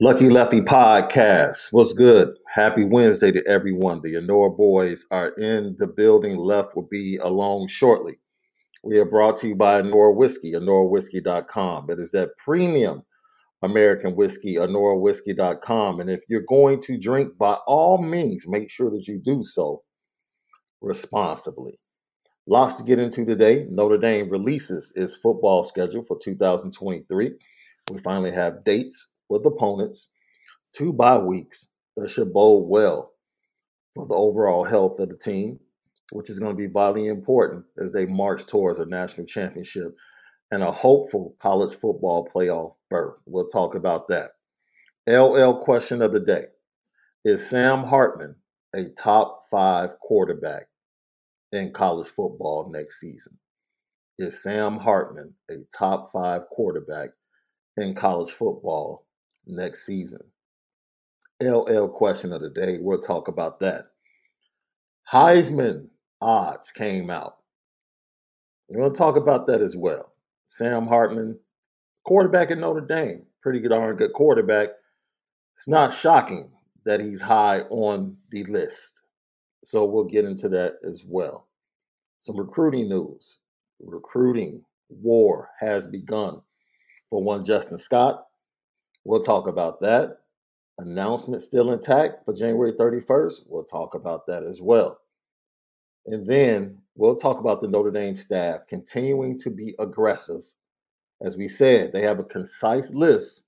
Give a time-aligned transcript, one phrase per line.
[0.00, 1.68] Lucky Lefty Podcast.
[1.70, 2.36] What's good?
[2.54, 4.00] Happy Wednesday to everyone.
[4.00, 6.36] The Anora boys are in the building.
[6.36, 8.18] Left will be along shortly.
[8.82, 11.90] We are brought to you by Anora Whiskey, AnoraWhiskey.com.
[11.90, 13.02] It is that premium
[13.62, 16.00] American whiskey, AnoraWhiskey.com.
[16.00, 19.82] And if you're going to drink, by all means, make sure that you do so
[20.80, 21.78] responsibly.
[22.46, 23.66] Lots to get into today.
[23.68, 27.32] Notre Dame releases its football schedule for 2023.
[27.90, 30.08] We finally have dates with opponents,
[30.72, 33.12] two bye weeks that should bode well
[33.94, 35.58] for the overall health of the team,
[36.12, 39.94] which is going to be vitally important as they march towards a national championship
[40.50, 43.16] and a hopeful college football playoff berth.
[43.26, 44.30] We'll talk about that.
[45.08, 46.46] LL question of the day
[47.24, 48.36] Is Sam Hartman
[48.74, 50.64] a top five quarterback
[51.52, 53.38] in college football next season?
[54.18, 57.10] Is Sam Hartman a top five quarterback
[57.76, 59.06] in college football
[59.46, 60.20] next season?
[61.40, 62.78] LL question of the day.
[62.80, 63.86] We'll talk about that.
[65.12, 65.88] Heisman
[66.20, 67.36] odds came out.
[68.68, 70.12] We're going to talk about that as well.
[70.50, 71.38] Sam Hartman,
[72.04, 74.70] quarterback at Notre Dame, pretty good, darn good quarterback.
[75.56, 76.50] It's not shocking
[76.88, 79.02] that he's high on the list.
[79.62, 81.46] So we'll get into that as well.
[82.18, 83.40] Some recruiting news.
[83.78, 86.40] Recruiting war has begun
[87.10, 88.24] for one Justin Scott.
[89.04, 90.20] We'll talk about that.
[90.78, 93.42] Announcement still intact for January 31st.
[93.48, 94.98] We'll talk about that as well.
[96.06, 100.40] And then we'll talk about the Notre Dame staff continuing to be aggressive.
[101.20, 103.44] As we said, they have a concise list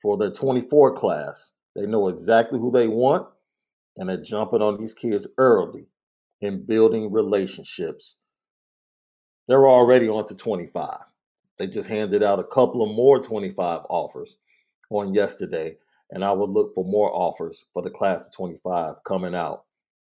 [0.00, 1.52] for the 24 class.
[1.74, 3.28] They know exactly who they want,
[3.96, 5.86] and they're jumping on these kids early
[6.42, 8.16] and building relationships.
[9.48, 10.98] They're already on to 25.
[11.58, 14.38] They just handed out a couple of more 25 offers
[14.90, 15.76] on yesterday,
[16.10, 19.64] and I will look for more offers for the class of 25 coming out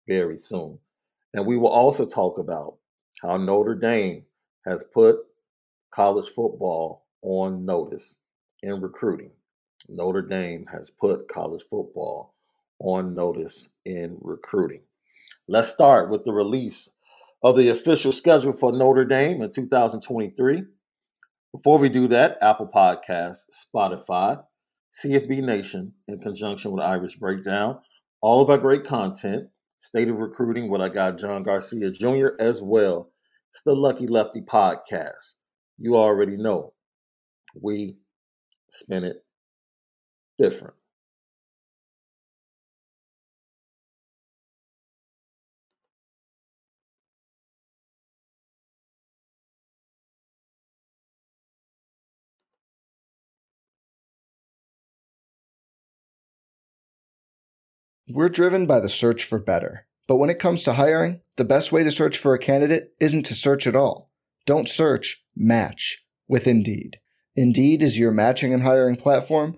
[0.07, 0.79] very soon.
[1.33, 2.77] And we will also talk about
[3.21, 4.25] how Notre Dame
[4.65, 5.17] has put
[5.91, 8.17] college football on notice
[8.61, 9.31] in recruiting.
[9.87, 12.33] Notre Dame has put college football
[12.79, 14.81] on notice in recruiting.
[15.47, 16.89] Let's start with the release
[17.43, 20.63] of the official schedule for Notre Dame in 2023.
[21.51, 24.43] Before we do that, Apple Podcasts, Spotify,
[25.03, 27.79] CFB Nation, in conjunction with Irish Breakdown,
[28.21, 32.29] all of our great content State of Recruiting with I got John Garcia Jr.
[32.39, 33.11] as well.
[33.51, 35.35] It's the Lucky Lefty podcast.
[35.77, 36.73] You already know
[37.61, 37.97] we
[38.69, 39.24] spin it
[40.37, 40.75] different.
[58.07, 59.87] We're driven by the search for better.
[60.07, 63.25] But when it comes to hiring, the best way to search for a candidate isn't
[63.25, 64.11] to search at all.
[64.45, 66.99] Don't search, match with Indeed.
[67.35, 69.57] Indeed is your matching and hiring platform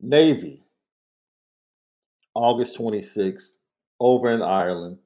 [0.00, 0.62] Navy,
[2.34, 3.52] August 26th,
[3.98, 4.98] over in Ireland.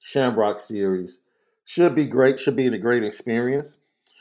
[0.00, 1.20] Shamrock Series.
[1.64, 3.76] Should be great, should be a great experience.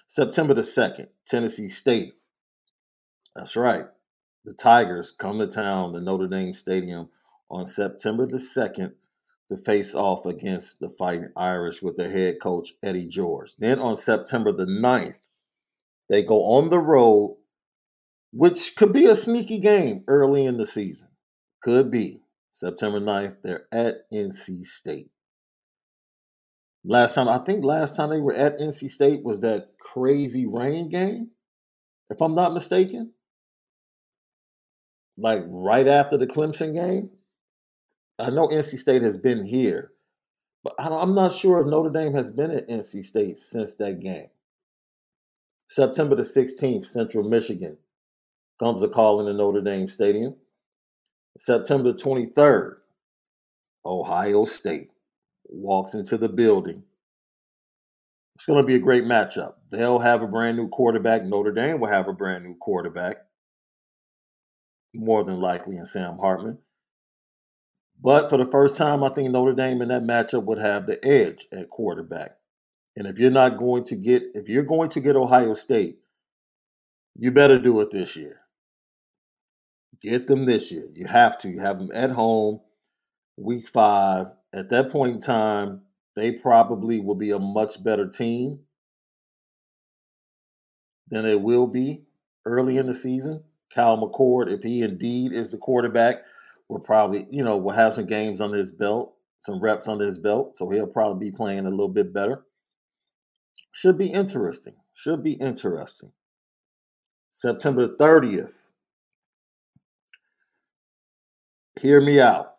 [0.07, 2.13] September the 2nd, Tennessee State.
[3.35, 3.85] That's right.
[4.45, 7.09] The Tigers come to town the Notre Dame Stadium
[7.49, 8.93] on September the 2nd
[9.49, 13.51] to face off against the Fighting Irish with their head coach, Eddie George.
[13.57, 15.15] Then on September the 9th,
[16.07, 17.37] they go on the road,
[18.31, 21.09] which could be a sneaky game early in the season.
[21.63, 22.21] Could be.
[22.51, 25.09] September 9th, they're at NC State.
[26.83, 30.89] Last time, I think last time they were at NC State was that crazy rain
[30.89, 31.31] game,
[32.09, 33.11] if I'm not mistaken.
[35.17, 37.09] Like right after the Clemson game.
[38.17, 39.91] I know NC State has been here,
[40.63, 44.27] but I'm not sure if Notre Dame has been at NC State since that game.
[45.69, 47.77] September the 16th, Central Michigan
[48.59, 50.35] comes a call in the Notre Dame Stadium.
[51.37, 52.75] September 23rd,
[53.85, 54.89] Ohio State
[55.45, 56.83] walks into the building.
[58.35, 59.55] It's going to be a great matchup.
[59.71, 61.23] They'll have a brand new quarterback.
[61.23, 63.17] Notre Dame will have a brand new quarterback,
[64.93, 66.57] more than likely in Sam Hartman.
[68.01, 71.05] But for the first time, I think Notre Dame in that matchup would have the
[71.05, 72.31] edge at quarterback.
[72.95, 75.99] And if you're not going to get, if you're going to get Ohio State,
[77.15, 78.38] you better do it this year.
[80.01, 80.87] Get them this year.
[80.93, 81.49] You have to.
[81.49, 82.61] You have them at home,
[83.37, 84.27] week five.
[84.53, 85.81] At that point in time,
[86.15, 88.59] they probably will be a much better team
[91.09, 92.03] than they will be
[92.45, 93.43] early in the season.
[93.73, 96.17] Kyle McCord, if he indeed is the quarterback,
[96.69, 100.19] will probably, you know, will have some games under his belt, some reps under his
[100.19, 100.55] belt.
[100.55, 102.43] So he'll probably be playing a little bit better.
[103.71, 104.75] Should be interesting.
[104.93, 106.11] Should be interesting.
[107.31, 108.53] September 30th.
[111.81, 112.55] Hear me out.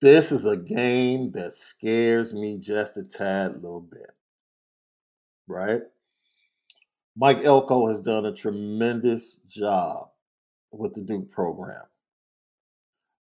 [0.00, 4.12] This is a game that scares me just a tad little bit.
[5.48, 5.80] Right?
[7.16, 10.10] Mike Elko has done a tremendous job
[10.70, 11.82] with the Duke program.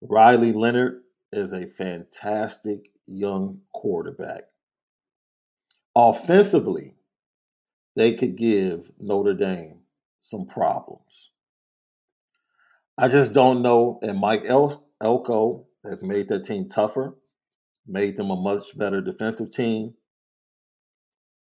[0.01, 4.45] Riley Leonard is a fantastic young quarterback.
[5.95, 6.95] Offensively,
[7.95, 9.81] they could give Notre Dame
[10.19, 11.29] some problems.
[12.97, 13.99] I just don't know.
[14.01, 17.15] And Mike El- Elko has made that team tougher,
[17.87, 19.93] made them a much better defensive team.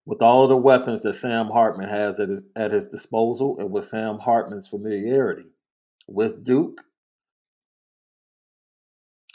[0.05, 3.71] With all of the weapons that Sam Hartman has at his, at his disposal, and
[3.71, 5.53] with Sam Hartman's familiarity
[6.07, 6.79] with Duke,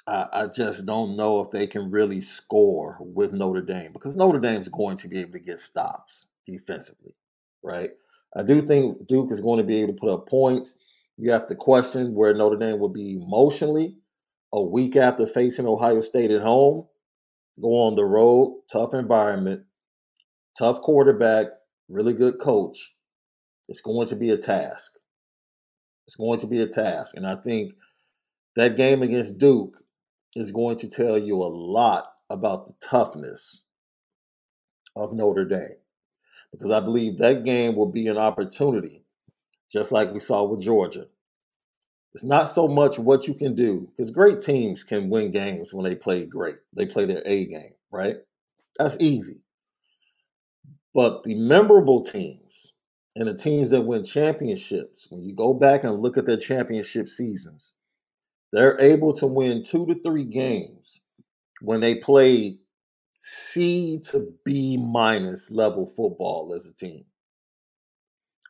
[0.06, 4.40] I, I just don't know if they can really score with Notre Dame because Notre
[4.40, 7.14] Dame's going to be able to get stops defensively,
[7.62, 7.90] right?
[8.36, 10.74] I do think Duke is going to be able to put up points.
[11.16, 13.96] You have to question where Notre Dame will be emotionally
[14.54, 16.86] a week after facing Ohio State at home,
[17.60, 19.64] go on the road, tough environment,
[20.56, 21.46] tough quarterback,
[21.88, 22.94] really good coach.
[23.68, 24.92] It's going to be a task.
[26.06, 27.16] It's going to be a task.
[27.16, 27.72] And I think
[28.54, 29.76] that game against Duke
[30.36, 33.62] is going to tell you a lot about the toughness
[34.94, 35.78] of Notre Dame.
[36.52, 39.02] Because I believe that game will be an opportunity,
[39.72, 41.06] just like we saw with Georgia,
[42.14, 45.84] it's not so much what you can do, because great teams can win games when
[45.84, 46.56] they play great.
[46.76, 48.16] They play their A game, right?
[48.78, 49.40] That's easy.
[50.94, 52.72] But the memorable teams
[53.16, 57.08] and the teams that win championships, when you go back and look at their championship
[57.08, 57.72] seasons,
[58.52, 61.00] they're able to win two to three games
[61.62, 62.58] when they play
[63.18, 67.04] C to B minus level football as a team.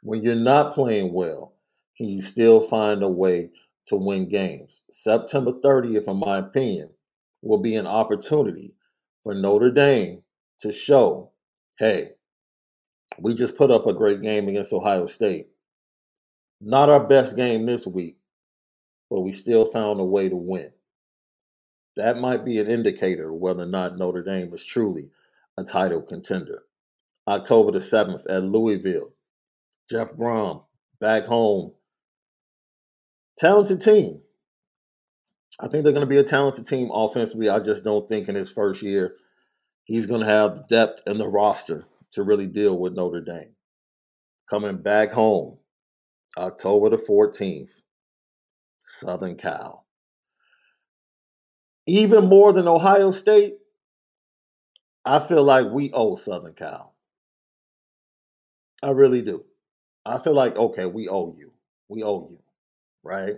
[0.02, 1.53] When you're not playing well,
[1.96, 3.50] can you still find a way
[3.86, 4.82] to win games?
[4.90, 6.90] September 30th, in my opinion,
[7.42, 8.74] will be an opportunity
[9.22, 10.22] for Notre Dame
[10.60, 11.30] to show
[11.78, 12.10] hey,
[13.18, 15.48] we just put up a great game against Ohio State.
[16.60, 18.18] Not our best game this week,
[19.10, 20.70] but we still found a way to win.
[21.96, 25.10] That might be an indicator whether or not Notre Dame is truly
[25.56, 26.62] a title contender.
[27.28, 29.12] October the 7th at Louisville.
[29.90, 30.64] Jeff Brohm
[31.00, 31.72] back home
[33.38, 34.20] Talented team.
[35.60, 37.48] I think they're going to be a talented team offensively.
[37.48, 39.16] I just don't think in his first year
[39.84, 43.54] he's going to have the depth in the roster to really deal with Notre Dame.
[44.48, 45.58] Coming back home,
[46.36, 47.70] October the 14th,
[48.86, 49.86] Southern Cal.
[51.86, 53.58] Even more than Ohio State,
[55.04, 56.94] I feel like we owe Southern Cal.
[58.82, 59.44] I really do.
[60.06, 61.52] I feel like, okay, we owe you.
[61.88, 62.38] We owe you,
[63.04, 63.36] right?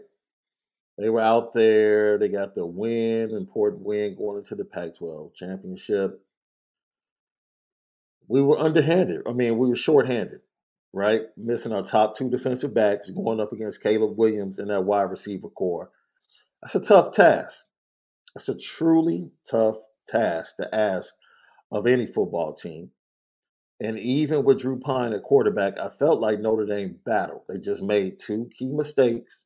[0.99, 2.19] They were out there.
[2.19, 6.23] They got the win, important win going into the Pac 12 championship.
[8.29, 9.23] We were underhanded.
[9.29, 10.41] I mean, we were shorthanded,
[10.93, 11.23] right?
[11.37, 15.49] Missing our top two defensive backs, going up against Caleb Williams and that wide receiver
[15.49, 15.91] corps.
[16.63, 17.65] That's a tough task.
[18.35, 19.77] That's a truly tough
[20.09, 21.15] task to ask
[21.71, 22.91] of any football team.
[23.81, 27.43] And even with Drew Pyne at quarterback, I felt like Notre Dame battled.
[27.49, 29.45] They just made two key mistakes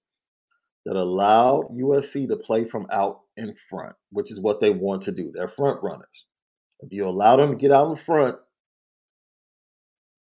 [0.87, 5.13] that allowed USC to play from out in front, which is what they want to
[5.13, 5.31] do.
[5.33, 6.27] They're front runners.
[6.81, 8.37] If you allow them to get out in front,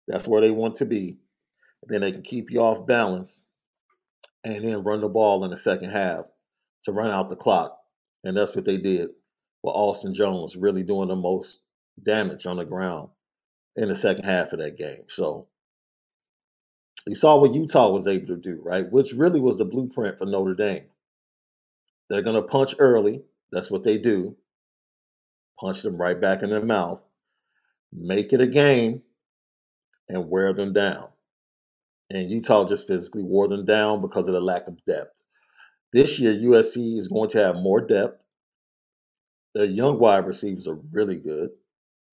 [0.07, 1.17] that's where they want to be.
[1.87, 3.43] Then they can keep you off balance
[4.43, 6.25] and then run the ball in the second half
[6.83, 7.77] to run out the clock.
[8.23, 9.09] And that's what they did
[9.63, 11.59] with Austin Jones really doing the most
[12.03, 13.09] damage on the ground
[13.75, 15.03] in the second half of that game.
[15.09, 15.47] So
[17.06, 18.89] you saw what Utah was able to do, right?
[18.92, 20.86] Which really was the blueprint for Notre Dame.
[22.10, 23.22] They're going to punch early.
[23.51, 24.36] That's what they do.
[25.60, 27.00] Punch them right back in the mouth,
[27.92, 29.01] make it a game,
[30.08, 31.08] and wear them down.
[32.10, 35.22] And Utah just physically wore them down because of the lack of depth.
[35.94, 38.22] This year, USC is going to have more depth.
[39.56, 41.50] Their young wide receivers are really good.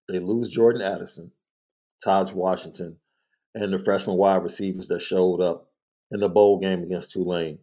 [0.09, 1.31] They lose Jordan Addison,
[2.05, 2.97] Tahj Washington,
[3.55, 5.69] and the freshman wide receivers that showed up
[6.11, 7.59] in the bowl game against Tulane.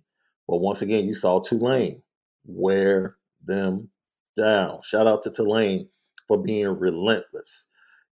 [0.48, 2.01] But once again, you saw Tulane
[2.45, 3.89] wear them
[4.36, 4.81] down.
[4.83, 5.88] Shout out to Tulane
[6.27, 7.67] for being relentless.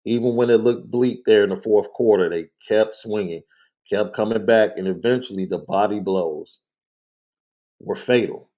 [0.04, 3.42] Even when it looked bleak there in the fourth quarter, they kept swinging,
[3.90, 6.60] kept coming back, and eventually the body blows
[7.80, 8.48] were fatal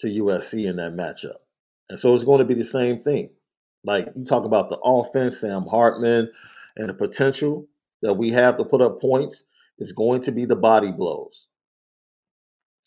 [0.00, 1.36] to USC in that matchup.
[1.88, 3.30] And so it's going to be the same thing.
[3.84, 6.30] Like you talk about the offense, Sam Hartman,
[6.76, 7.66] and the potential
[8.02, 9.44] that we have to put up points
[9.78, 11.48] is going to be the body blows.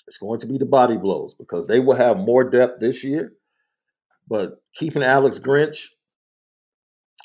[0.07, 3.34] It's going to be the body blows because they will have more depth this year.
[4.27, 5.88] But keeping Alex Grinch,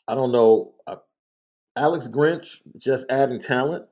[0.08, 0.74] I don't know.
[1.76, 3.84] Alex Grinch just adding talent,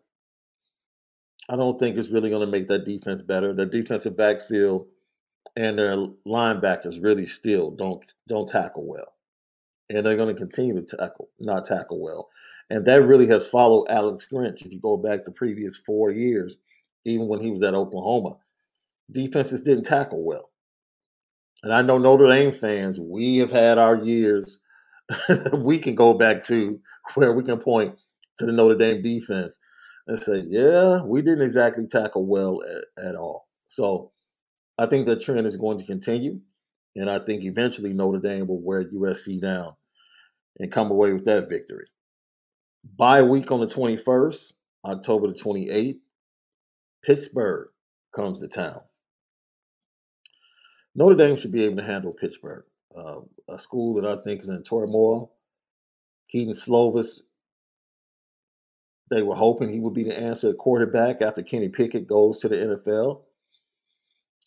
[1.49, 3.55] I don't think it's really going to make that defense better.
[3.55, 4.87] Their defensive backfield
[5.57, 9.15] and their linebackers really still don't don't tackle well,
[9.89, 12.29] and they're going to continue to tackle not tackle well.
[12.71, 14.65] And that really has followed Alex Grinch.
[14.65, 16.57] If you go back the previous four years,
[17.05, 18.37] even when he was at Oklahoma,
[19.11, 20.51] defenses didn't tackle well.
[21.63, 24.59] And I know Notre Dame fans, we have had our years
[25.55, 26.79] we can go back to
[27.15, 27.97] where we can point
[28.39, 29.59] to the Notre Dame defense
[30.07, 33.49] and say, yeah, we didn't exactly tackle well at, at all.
[33.69, 34.13] So
[34.79, 36.41] I think that trend is going to continue.
[36.97, 39.75] And I think eventually Notre Dame will wear USC down
[40.59, 41.87] and come away with that victory.
[42.85, 44.53] Bye week on the 21st,
[44.85, 45.99] October the 28th,
[47.05, 47.69] Pittsburgh
[48.15, 48.81] comes to town.
[50.95, 52.65] Notre Dame should be able to handle Pittsburgh,
[52.97, 55.33] uh, a school that I think is in turmoil.
[56.31, 57.21] Kedon Slovis,
[59.11, 62.57] they were hoping he would be the answer quarterback after Kenny Pickett goes to the
[62.57, 63.23] NFL.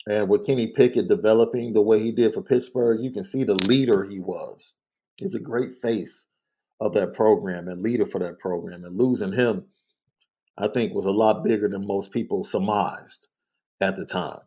[0.08, 3.54] And with Kenny Pickett developing the way he did for Pittsburgh, you can see the
[3.66, 4.74] leader he was.
[5.16, 6.26] He's a great face
[6.80, 8.84] of that program and leader for that program.
[8.84, 9.66] And losing him,
[10.58, 13.26] I think, was a lot bigger than most people surmised
[13.80, 14.40] at the time.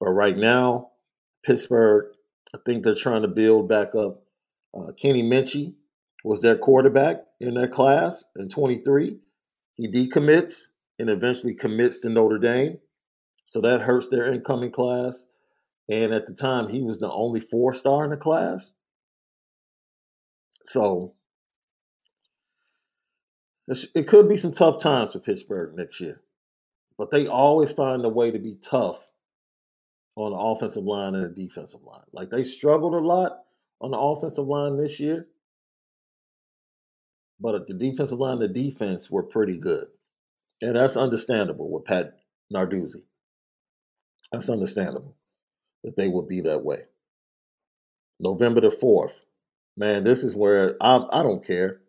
[0.00, 0.90] But right now,
[1.44, 2.12] Pittsburgh,
[2.54, 4.22] I think they're trying to build back up.
[4.76, 5.74] Uh, Kenny Minchey
[6.24, 9.18] was their quarterback in their class in 23.
[9.74, 10.54] He decommits
[10.98, 12.78] and eventually commits to Notre Dame.
[13.46, 15.26] So that hurts their incoming class.
[15.88, 18.72] And at the time, he was the only four star in the class.
[20.64, 21.14] So
[23.68, 26.20] it could be some tough times for Pittsburgh next year,
[26.98, 29.06] but they always find a way to be tough
[30.16, 32.04] on the offensive line and the defensive line.
[32.12, 33.38] Like they struggled a lot
[33.80, 35.26] on the offensive line this year,
[37.40, 39.86] but the defensive line the defense were pretty good.
[40.60, 42.18] And that's understandable with Pat
[42.52, 43.02] Narduzzi.
[44.32, 45.16] That's understandable
[45.84, 46.82] that they would be that way.
[48.20, 49.14] November the 4th.
[49.76, 51.80] Man, this is where I I don't care.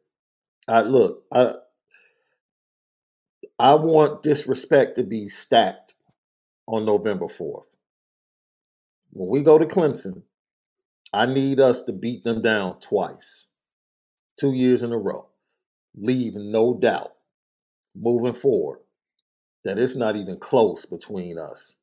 [0.67, 1.55] I look, I
[3.63, 5.95] I want disrespect to be stacked
[6.67, 7.63] on November 4th.
[9.13, 10.23] When we go to Clemson,
[11.13, 13.47] I need us to beat them down twice,
[14.39, 15.27] two years in a row.
[15.95, 17.13] leave no doubt
[17.95, 18.79] moving forward
[19.65, 21.77] that it's not even close between us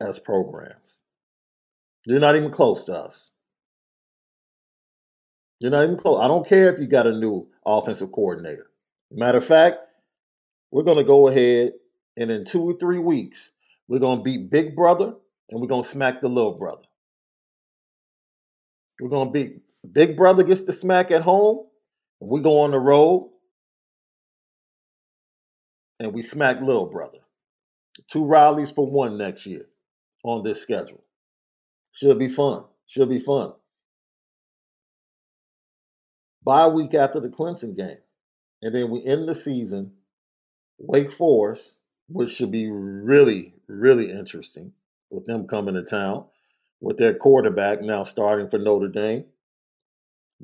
[0.00, 1.00] as programs.
[2.06, 3.32] You're not even close to us.
[5.60, 6.20] You're not even close.
[6.22, 8.70] I don't care if you got a new offensive coordinator.
[9.12, 9.80] Matter of fact,
[10.70, 11.72] we're going to go ahead
[12.16, 13.50] and in two or three weeks,
[13.88, 15.14] we're going to beat Big Brother
[15.50, 16.84] and we're going to smack the little brother.
[19.00, 19.62] We're going to beat
[19.92, 21.66] Big Brother gets the smack at home,
[22.20, 23.30] and we go on the road
[25.98, 27.18] and we smack Little Brother.
[28.08, 29.66] Two rallies for one next year
[30.24, 31.02] on this schedule.
[31.92, 32.64] Should be fun.
[32.86, 33.52] Should be fun.
[36.44, 37.98] Bye week after the Clemson game.
[38.62, 39.92] And then we end the season,
[40.80, 41.74] Wake Forest,
[42.08, 44.72] which should be really, really interesting
[45.10, 46.24] with them coming to town,
[46.80, 49.24] with their quarterback now starting for Notre Dame.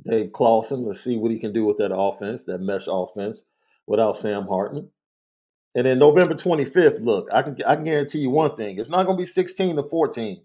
[0.04, 3.44] Dave Clawson, let's see what he can do with that offense, that mesh offense,
[3.86, 4.90] without Sam Hartman.
[5.74, 8.78] And then November 25th, look, I can I can guarantee you one thing.
[8.78, 10.42] It's not going to be 16 to 14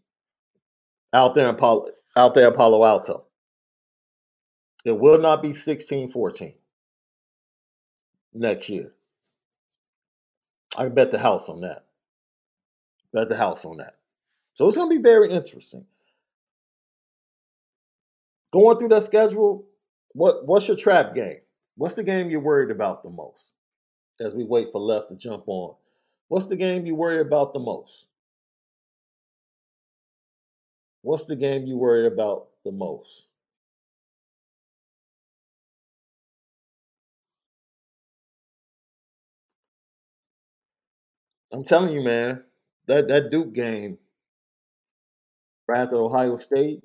[1.14, 3.26] out there in Palo, out there in Palo Alto.
[4.86, 6.54] It will not be 16 14
[8.34, 8.94] next year.
[10.76, 11.86] I can bet the house on that.
[13.14, 13.98] Bet the house on that.
[14.56, 15.86] So it's going to be very interesting.
[18.54, 19.66] Going through that schedule,
[20.14, 21.40] what what's your trap game?
[21.76, 23.54] What's the game you're worried about the most?
[24.22, 25.76] as we wait for left to jump on.
[26.28, 28.06] What's the game you worry about the most?
[31.02, 33.28] What's the game you worry about the most?
[41.54, 42.44] I'm telling you, man,
[42.88, 43.98] that, that Duke game
[45.68, 46.84] right after Ohio State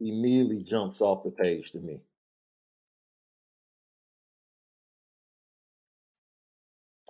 [0.00, 2.00] immediately jumps off the page to me.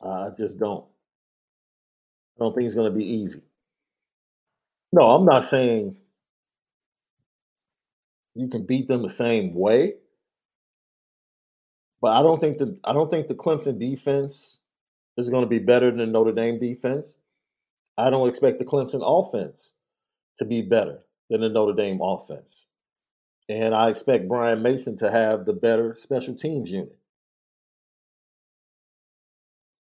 [0.02, 0.84] I just don't.
[2.38, 3.42] I don't think it's going to be easy.
[4.92, 5.96] No, I'm not saying
[8.34, 9.94] you can beat them the same way,
[12.00, 14.58] but I don't think the I don't think the Clemson defense
[15.16, 17.18] is going to be better than the Notre Dame defense.
[17.98, 19.74] I don't expect the Clemson offense
[20.38, 22.66] to be better than the Notre Dame offense.
[23.48, 26.96] And I expect Brian Mason to have the better special teams unit.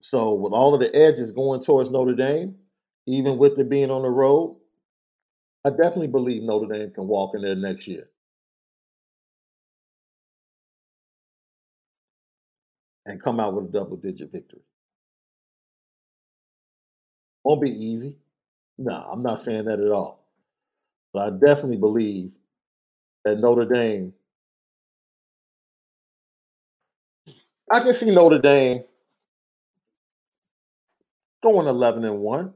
[0.01, 2.55] So with all of the edges going towards Notre Dame,
[3.05, 4.55] even with it being on the road,
[5.65, 8.09] I definitely believe Notre Dame can walk in there next year.
[13.05, 14.61] And come out with a double digit victory.
[17.43, 18.17] Won't be easy.
[18.77, 20.23] No, I'm not saying that at all.
[21.13, 22.33] But I definitely believe
[23.25, 24.13] that Notre Dame,
[27.71, 28.83] I can see Notre Dame
[31.41, 32.53] going 11 and 1.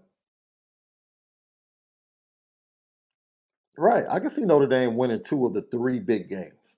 [3.78, 4.06] Right.
[4.10, 6.78] I can see Notre Dame winning two of the three big games.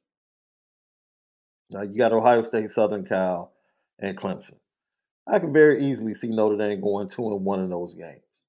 [1.72, 3.52] Now you got Ohio State, Southern Cal,
[4.00, 4.56] and Clemson.
[5.28, 8.44] I can very easily see Notre Dame going two and one in those games.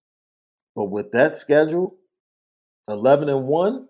[0.74, 1.96] But with that schedule,
[2.88, 3.88] 11 and 1,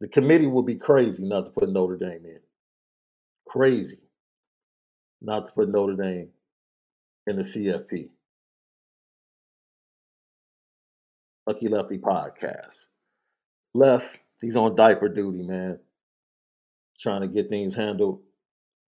[0.00, 2.40] the committee will be crazy not to put Notre Dame in.
[3.46, 4.00] Crazy
[5.22, 6.30] not to put Notre Dame
[7.26, 8.08] in the CFP.
[11.46, 12.86] Lucky Lefty podcast.
[13.74, 15.78] Left, he's on diaper duty, man.
[16.98, 18.20] Trying to get things handled,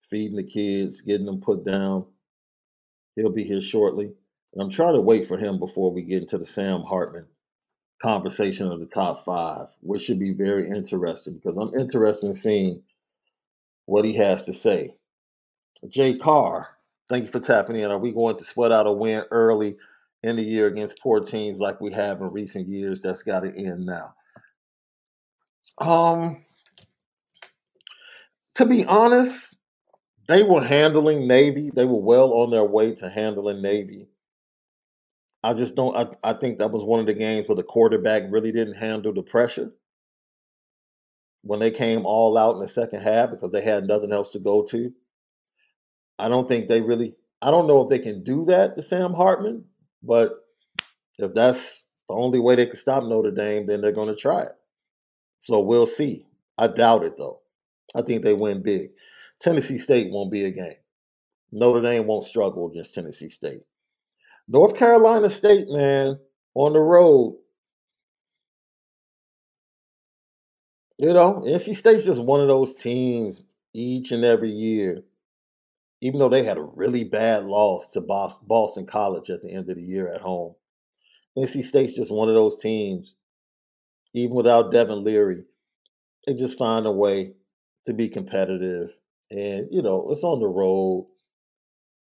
[0.10, 2.06] feeding the kids, getting them put down.
[3.16, 4.14] He'll be here shortly.
[4.54, 7.28] And I'm trying to wait for him before we get into the Sam Hartman
[8.02, 12.84] conversation of the top five, which should be very interesting because I'm interested in seeing
[13.86, 14.92] what he has to say
[15.88, 16.70] Jay Carr,
[17.10, 17.92] thank you for tapping in.
[17.92, 19.78] Are we going to split out a win early
[20.24, 23.02] in the year against poor teams like we have in recent years?
[23.02, 24.16] That's got to end now.
[25.80, 26.44] Um,
[28.56, 29.57] to be honest,
[30.28, 31.72] they were handling Navy.
[31.74, 34.08] They were well on their way to handling Navy.
[35.44, 35.96] I just don't.
[35.96, 39.14] I, I think that was one of the games where the quarterback really didn't handle
[39.14, 39.72] the pressure
[41.44, 44.40] when they came all out in the second half because they had nothing else to
[44.40, 44.92] go to.
[46.20, 47.16] I don't think they really.
[47.42, 49.66] I don't know if they can do that to Sam Hartman,
[50.04, 50.34] but
[51.20, 54.42] if that's the only way they can stop Notre Dame, then they're going to try
[54.42, 54.56] it.
[55.40, 56.26] So we'll see.
[56.58, 57.40] I doubt it though.
[57.96, 58.90] I think they win big.
[59.42, 60.74] Tennessee State won't be a game.
[61.52, 63.62] Notre Dame won't struggle against Tennessee State.
[64.48, 66.20] North Carolina State, man,
[66.56, 67.38] on the road.
[70.98, 75.04] You know, NC State's just one of those teams each and every year,
[76.02, 79.76] even though they had a really bad loss to Boston College at the end of
[79.76, 80.56] the year at home.
[81.38, 83.16] NC State's just one of those teams,
[84.16, 85.44] even without Devin Leary,
[86.26, 87.34] they just find a way
[87.86, 88.90] to be competitive.
[89.32, 91.08] And, you know, it's on the road.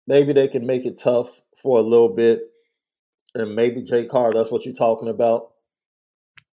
[0.07, 1.29] Maybe they can make it tough
[1.61, 2.41] for a little bit.
[3.33, 5.51] And maybe Jay Carr, that's what you're talking about.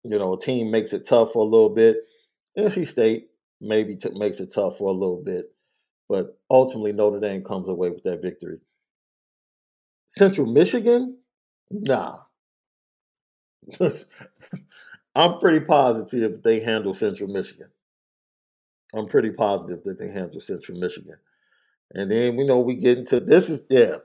[0.03, 1.97] You know, a team makes it tough for a little bit.
[2.57, 3.27] NC State
[3.61, 5.53] maybe t- makes it tough for a little bit.
[6.09, 8.59] But ultimately, Notre Dame comes away with that victory.
[10.09, 11.17] Central Michigan?
[11.71, 12.19] Nah.
[15.15, 17.69] I'm pretty positive they handle Central Michigan.
[18.93, 21.17] I'm pretty positive that they handle Central Michigan.
[21.93, 23.97] And then we know we get into this is yeah,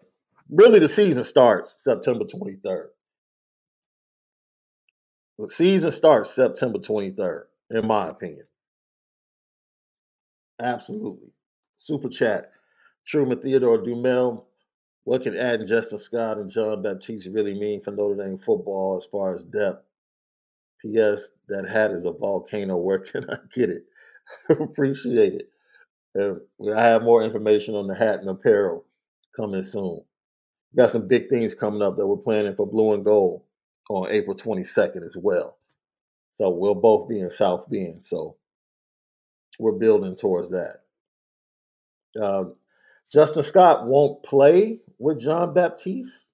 [0.51, 2.87] really the season starts September 23rd.
[5.39, 8.47] The season starts September 23rd, in my opinion.
[10.61, 11.33] Absolutely.
[11.77, 12.51] Super chat.
[13.07, 14.45] Truman Theodore Dumel.
[15.05, 19.07] What can adding Justin Scott and John Baptiste really mean for Notre Dame football as
[19.11, 19.85] far as depth?
[20.83, 21.31] P.S.
[21.49, 22.77] That hat is a volcano.
[22.77, 23.85] Where can I get it?
[24.49, 25.51] Appreciate it.
[26.15, 26.41] And
[26.75, 28.85] I have more information on the hat and apparel
[29.37, 30.01] coming soon.
[30.77, 33.43] Got some big things coming up that we're planning for Blue and Gold
[33.89, 35.57] on April 22nd as well.
[36.33, 38.05] So we'll both be in South Bend.
[38.05, 38.37] So
[39.59, 40.83] we're building towards that.
[42.21, 42.45] Uh,
[43.13, 46.29] Justin Scott won't play with John Baptiste.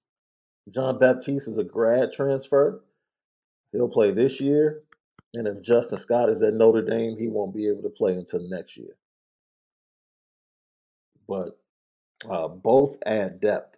[0.69, 2.83] John Baptiste is a grad transfer.
[3.71, 4.81] He'll play this year.
[5.35, 8.47] And if Justin Scott is at Notre Dame, he won't be able to play until
[8.49, 8.97] next year.
[11.27, 11.59] But
[12.29, 13.77] uh, both add depth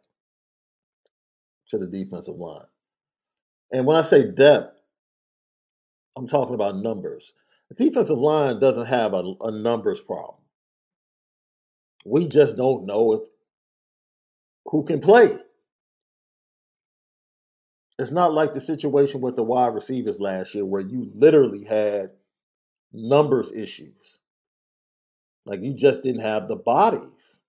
[1.69, 2.65] to the defensive line.
[3.71, 4.79] And when I say depth,
[6.17, 7.33] I'm talking about numbers.
[7.69, 10.37] The defensive line doesn't have a, a numbers problem.
[12.05, 13.21] We just don't know if
[14.65, 15.37] who can play.
[17.99, 22.11] It's not like the situation with the wide receivers last year where you literally had
[22.93, 24.19] numbers issues.
[25.45, 27.39] Like you just didn't have the bodies.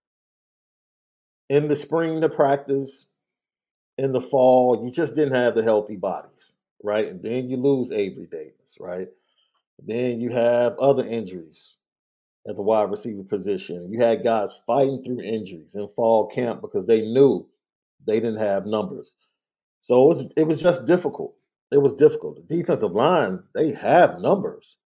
[1.51, 3.09] In the spring to practice,
[3.99, 7.09] in the fall, you just didn't have the healthy bodies, right?
[7.09, 9.09] And then you lose Avery Davis, right?
[9.85, 11.77] Then you have other injuries
[12.49, 13.91] at the wide receiver position.
[13.93, 17.47] You had guys fighting through injuries in fall camp because they knew
[18.07, 19.15] they didn't have numbers.
[19.81, 21.35] So it was it was just difficult.
[21.71, 22.37] It was difficult.
[22.37, 24.77] The defensive line, they have numbers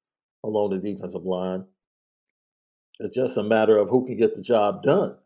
[0.45, 1.65] along the defensive line.
[3.01, 5.17] It's just a matter of who can get the job done.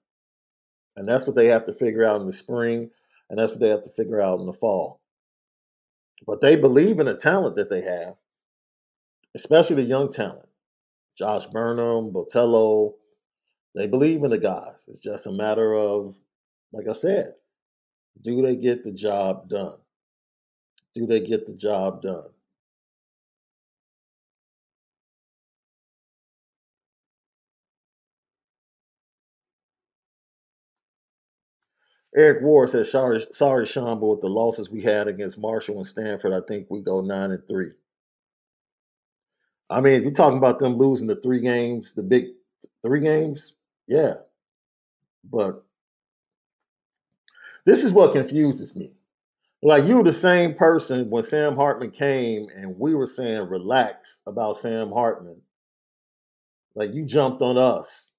[0.96, 2.90] And that's what they have to figure out in the spring,
[3.29, 5.00] and that's what they have to figure out in the fall.
[6.26, 8.14] But they believe in the talent that they have,
[9.35, 10.48] especially the young talent.
[11.16, 12.94] Josh Burnham, Botello,
[13.74, 14.85] they believe in the guys.
[14.88, 16.14] It's just a matter of,
[16.72, 17.35] like I said,
[18.22, 19.79] do they get the job done?
[20.94, 22.29] Do they get the job done?
[32.16, 35.87] Eric Ward says, sorry, sorry, Sean, but with the losses we had against Marshall and
[35.87, 37.70] Stanford, I think we go nine and three.
[39.70, 42.26] I mean, if you're talking about them losing the three games, the big
[42.83, 43.55] three games,
[43.88, 44.14] yeah.
[45.31, 45.65] But
[47.66, 48.92] this is what confuses me.
[49.62, 54.20] Like you were the same person when Sam Hartman came and we were saying relax
[54.26, 55.42] about Sam Hartman.
[56.76, 58.12] Like you jumped on us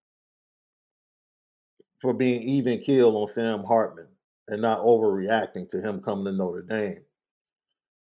[2.01, 4.07] for being even keel on Sam Hartman
[4.49, 7.03] and not overreacting to him coming to Notre Dame.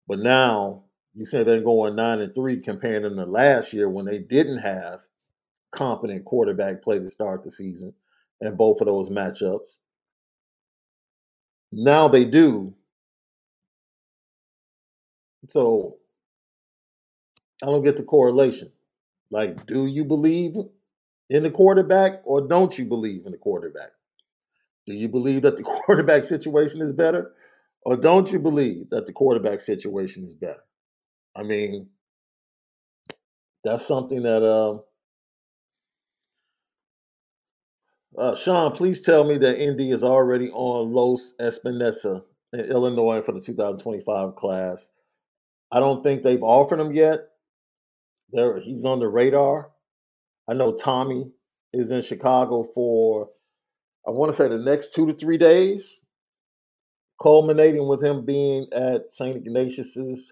[0.08, 4.06] But now you say they're going nine and three comparing them to last year when
[4.06, 5.02] they didn't have
[5.72, 7.94] competent quarterback play to start the season
[8.42, 9.78] and both of those matchups.
[11.76, 12.74] Now they do.
[15.50, 15.94] So
[17.62, 18.72] I don't get the correlation.
[19.32, 20.56] Like, do you believe
[21.30, 23.92] in the quarterback or don't you believe in the quarterback?
[24.88, 27.34] Do you believe that the quarterback situation is better
[27.82, 30.64] or don't you believe that the quarterback situation is better?
[31.36, 31.90] I mean,
[33.64, 34.80] that's something that uh,
[38.18, 42.24] Uh, Sean, please tell me that Indy is already on Los Epenesa
[42.54, 44.92] in Illinois for the 2025 class.
[45.72, 47.28] I don't think they've offered him yet.
[48.32, 49.72] There, he's on the radar.
[50.48, 51.30] I know Tommy
[51.74, 53.30] is in Chicago for,
[54.08, 55.98] I want to say, the next two to three days,
[57.22, 59.36] culminating with him being at St.
[59.36, 60.32] Ignatius's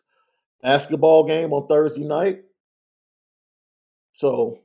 [0.61, 2.43] basketball game on Thursday night.
[4.11, 4.59] So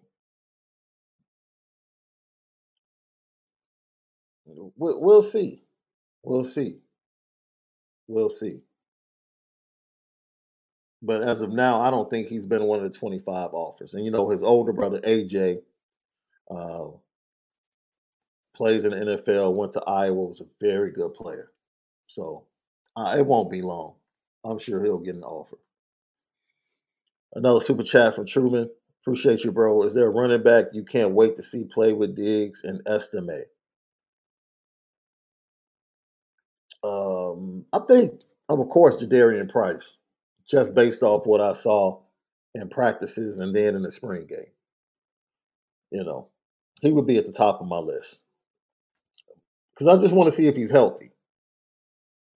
[4.76, 5.62] we'll see.
[6.22, 6.80] We'll see.
[8.08, 8.62] We'll see.
[11.02, 13.94] But as of now, I don't think he's been one of the 25 offers.
[13.94, 15.60] And you know, his older brother AJ
[16.50, 16.86] uh,
[18.56, 21.50] plays in the NFL, went to Iowa, was a very good player.
[22.06, 22.46] So
[22.96, 23.94] uh, it won't be long.
[24.44, 25.58] I'm sure he'll get an offer.
[27.34, 28.70] Another super chat from Truman.
[29.02, 29.82] Appreciate you, bro.
[29.84, 33.44] Is there a running back you can't wait to see play with Diggs and Estime?
[37.38, 39.96] Um, I think, of course, Jadarian Price,
[40.48, 42.00] just based off what I saw
[42.54, 44.52] in practices and then in the spring game.
[45.90, 46.28] You know,
[46.82, 48.20] he would be at the top of my list
[49.74, 51.12] because I just want to see if he's healthy.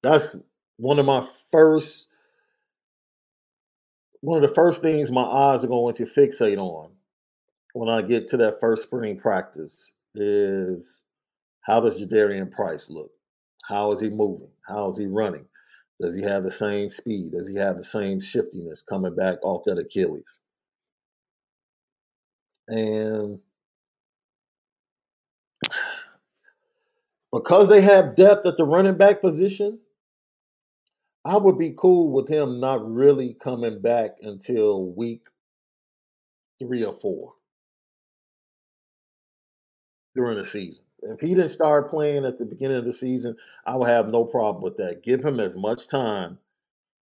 [0.02, 0.36] That's
[0.78, 2.08] one of my first,
[4.20, 6.90] one of the first things my eyes are going to fixate on
[7.74, 11.02] when I get to that first spring practice is
[11.62, 13.10] how does Jadarian Price look?
[13.68, 14.51] How is he moving?
[14.68, 15.46] How is he running?
[16.00, 17.32] Does he have the same speed?
[17.32, 20.40] Does he have the same shiftiness coming back off that Achilles?
[22.68, 23.40] And
[27.32, 29.80] because they have depth at the running back position,
[31.24, 35.22] I would be cool with him not really coming back until week
[36.58, 37.34] three or four
[40.16, 40.84] during the season.
[41.02, 43.36] If he didn't start playing at the beginning of the season,
[43.66, 45.02] I would have no problem with that.
[45.02, 46.38] Give him as much time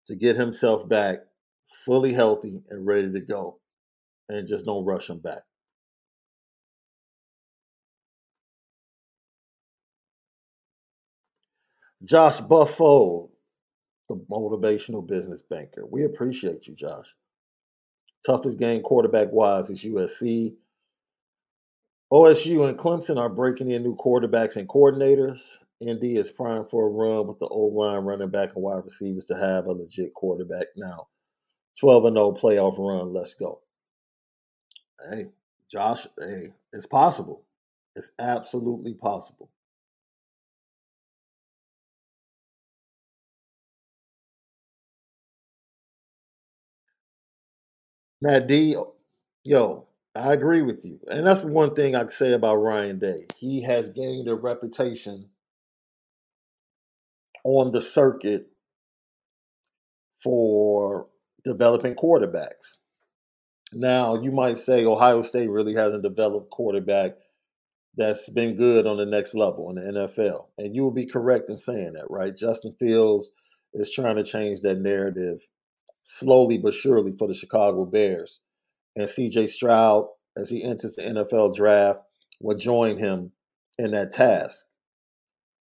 [0.08, 1.20] to get himself back
[1.86, 3.60] fully healthy and ready to go,
[4.30, 5.44] and just don't rush him back.
[12.04, 13.30] Josh Buffo,
[14.10, 15.86] the motivational business banker.
[15.86, 17.08] We appreciate you, Josh.
[18.26, 20.54] Toughest game quarterback wise is USC.
[22.14, 25.40] OSU and Clemson are breaking in new quarterbacks and coordinators.
[25.84, 29.26] ND is primed for a run with the old line running back and wide receivers
[29.26, 31.08] to have a legit quarterback now.
[31.80, 33.14] 12 and 0 playoff run.
[33.14, 33.62] Let's go.
[35.10, 35.26] Hey,
[35.72, 37.44] Josh, hey, it's possible.
[37.96, 39.50] It's absolutely possible.
[48.22, 48.76] Matt D,
[49.44, 51.00] yo, I agree with you.
[51.08, 53.26] And that's one thing I can say about Ryan Day.
[53.38, 55.30] He has gained a reputation
[57.44, 58.48] on the circuit
[60.24, 61.08] for
[61.44, 62.78] developing quarterbacks.
[63.74, 67.14] Now, you might say Ohio State really hasn't developed quarterback
[67.98, 70.48] that's been good on the next level in the NFL.
[70.60, 72.36] And you will be correct in saying that, right?
[72.36, 73.32] Justin Fields
[73.74, 75.40] is trying to change that narrative
[76.04, 78.40] slowly but surely for the Chicago Bears
[78.96, 82.00] and CJ Stroud, as he enters the NFL draft,
[82.40, 83.32] will join him
[83.78, 84.66] in that task.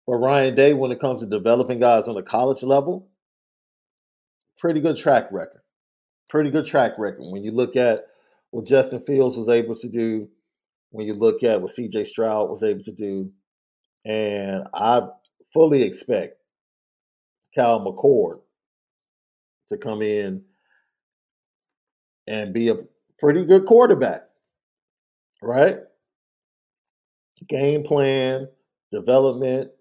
[0.05, 3.09] But Ryan Day, when it comes to developing guys on the college level,
[4.57, 5.61] pretty good track record.
[6.29, 7.23] Pretty good track record.
[7.29, 8.05] When you look at
[8.51, 10.29] what Justin Fields was able to do,
[10.91, 13.31] when you look at what CJ Stroud was able to do,
[14.05, 15.01] and I
[15.53, 16.37] fully expect
[17.53, 18.39] Cal McCord
[19.69, 20.43] to come in
[22.27, 22.75] and be a
[23.19, 24.23] pretty good quarterback,
[25.41, 25.79] right?
[27.47, 28.47] Game plan,
[28.91, 29.71] development.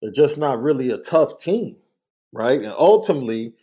[0.00, 1.76] They're just not really a tough team,
[2.32, 2.60] right?
[2.60, 3.54] And ultimately,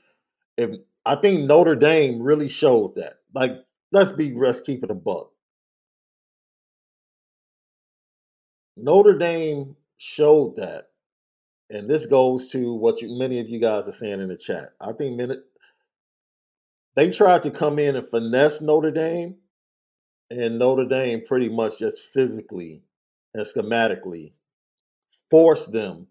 [0.58, 0.72] if
[1.06, 3.14] I think Notre Dame really showed that.
[3.34, 3.54] Like,
[3.92, 5.32] let's be let's keep it a buck.
[8.78, 10.90] Notre Dame showed that,
[11.70, 14.74] and this goes to what you, many of you guys are saying in the chat.
[14.80, 15.36] I think many,
[16.96, 19.36] they tried to come in and finesse Notre Dame,
[20.30, 22.84] and Notre Dame pretty much just physically
[23.34, 24.34] and schematically
[25.30, 26.08] forced them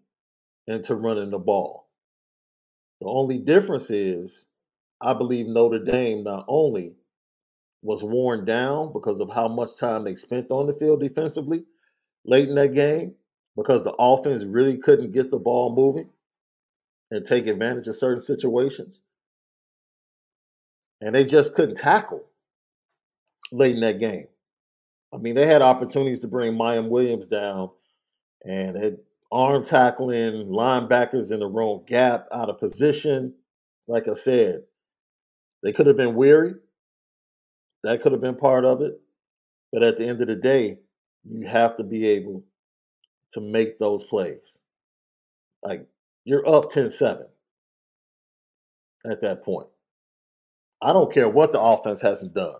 [0.67, 1.87] into running the ball.
[2.99, 4.45] The only difference is,
[5.01, 6.95] I believe Notre Dame not only
[7.83, 11.63] was worn down because of how much time they spent on the field defensively
[12.25, 13.15] late in that game,
[13.55, 16.09] because the offense really couldn't get the ball moving
[17.09, 19.01] and take advantage of certain situations
[21.01, 22.23] and they just couldn't tackle
[23.51, 24.27] late in that game.
[25.13, 27.69] I mean, they had opportunities to bring Miyan Williams down
[28.45, 28.97] and had
[29.31, 33.33] arm tackling, linebackers in the wrong gap, out of position.
[33.87, 34.63] Like I said,
[35.63, 36.53] they could have been weary.
[37.83, 38.99] That could have been part of it.
[39.73, 40.77] But at the end of the day,
[41.23, 42.43] you have to be able
[43.33, 44.59] to make those plays.
[45.63, 45.87] Like
[46.25, 47.25] you're up 10 7
[49.05, 49.67] at that point.
[50.81, 52.55] I don't care what the offense hasn't done.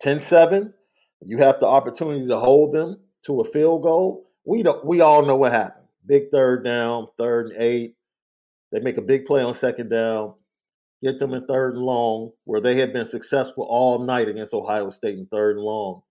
[0.00, 0.72] 10 7,
[1.20, 4.30] you have the opportunity to hold them to a field goal.
[4.44, 5.86] We don't we all know what happened.
[6.06, 7.96] Big third down, third and eight.
[8.72, 10.34] They make a big play on second down,
[11.02, 14.90] get them in third and long, where they had been successful all night against Ohio
[14.90, 16.02] State in third and long.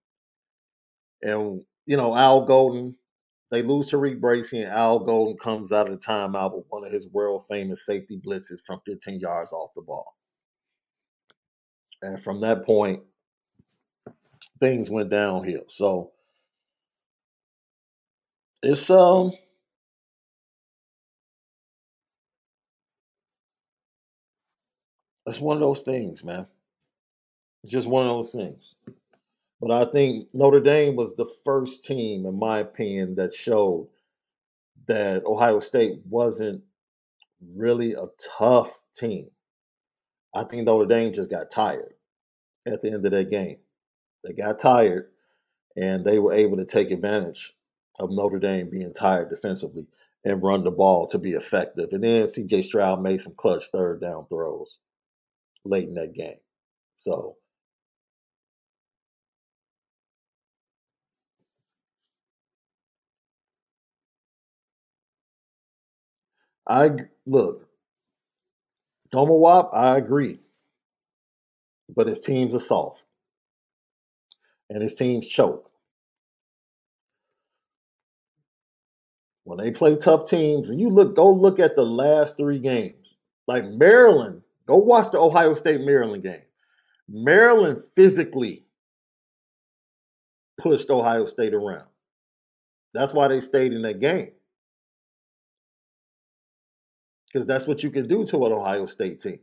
[1.24, 2.96] And, you know, Al Golden,
[3.50, 6.86] they lose to Reed Bracy, and Al Golden comes out of the timeout with one
[6.86, 10.16] of his world famous safety blitzes from 15 yards off the ball.
[12.02, 13.02] And from that point,
[14.60, 15.64] things went downhill.
[15.68, 16.12] So
[18.64, 19.32] it's um
[25.26, 26.48] it's one of those things, man.
[27.64, 28.76] It's just one of those things.
[29.62, 33.90] But I think Notre Dame was the first team, in my opinion, that showed
[34.88, 36.64] that Ohio State wasn't
[37.56, 39.30] really a tough team.
[40.36, 41.94] I think Notre Dame just got tired
[42.68, 43.58] at the end of that game.
[44.24, 45.10] They got tired
[45.78, 47.54] and they were able to take advantage
[48.00, 49.88] of Notre Dame being tired defensively
[50.26, 51.90] and run the ball to be effective.
[51.94, 54.80] And then CJ Stroud made some clutch third down throws
[55.66, 56.40] late in that game.
[56.98, 57.38] So
[66.68, 66.92] I
[67.26, 67.68] look,
[69.12, 70.40] Toma Wap, I agree.
[71.94, 73.04] But his teams are soft.
[74.70, 75.70] And his teams choke.
[79.44, 83.16] When they play tough teams, and you look, go look at the last three games.
[83.48, 86.46] Like Maryland, go watch the Ohio State Maryland game.
[87.10, 88.66] Maryland physically
[90.58, 91.88] pushed Ohio State around.
[92.94, 94.32] That's why they stayed in that game.
[97.32, 99.40] Because that's what you can do to an Ohio State team.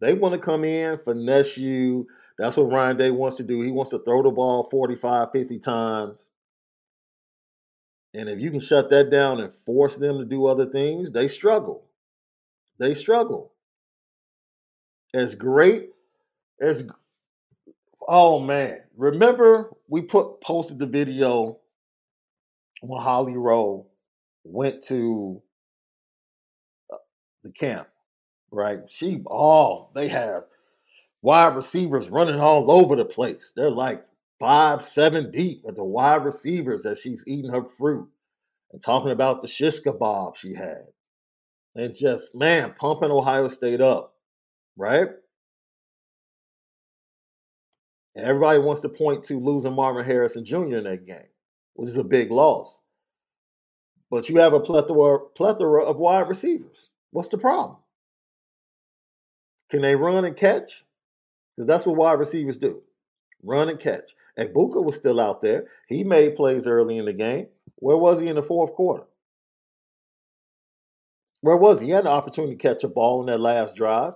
[0.00, 2.06] They want to come in, finesse you.
[2.38, 3.60] That's what Ryan Day wants to do.
[3.60, 6.30] He wants to throw the ball 45, 50 times.
[8.14, 11.28] And if you can shut that down and force them to do other things, they
[11.28, 11.84] struggle.
[12.78, 13.52] They struggle.
[15.14, 15.90] As great
[16.60, 16.88] as
[18.08, 21.58] oh man, remember we put posted the video
[22.80, 23.86] when Holly Rowe
[24.44, 25.42] went to
[27.42, 27.88] the camp,
[28.50, 28.80] right?
[28.88, 30.44] She oh, they have
[31.22, 33.52] wide receivers running all over the place.
[33.54, 34.04] They're like
[34.38, 38.08] five, seven deep at the wide receivers as she's eating her fruit
[38.72, 40.86] and talking about the shish kebab she had.
[41.74, 44.14] And just, man, pumping Ohio State up,
[44.76, 45.08] right?
[48.16, 50.78] And everybody wants to point to losing Marvin Harrison Jr.
[50.78, 51.28] in that game,
[51.74, 52.80] which is a big loss.
[54.10, 56.90] But you have a plethora, plethora of wide receivers.
[57.10, 57.76] What's the problem?
[59.70, 60.84] Can they run and catch?
[61.56, 62.82] Because that's what wide receivers do
[63.42, 64.14] run and catch.
[64.36, 65.66] And Egbuka was still out there.
[65.88, 67.48] He made plays early in the game.
[67.76, 69.04] Where was he in the fourth quarter?
[71.40, 71.86] Where was he?
[71.86, 74.14] He had an opportunity to catch a ball in that last drive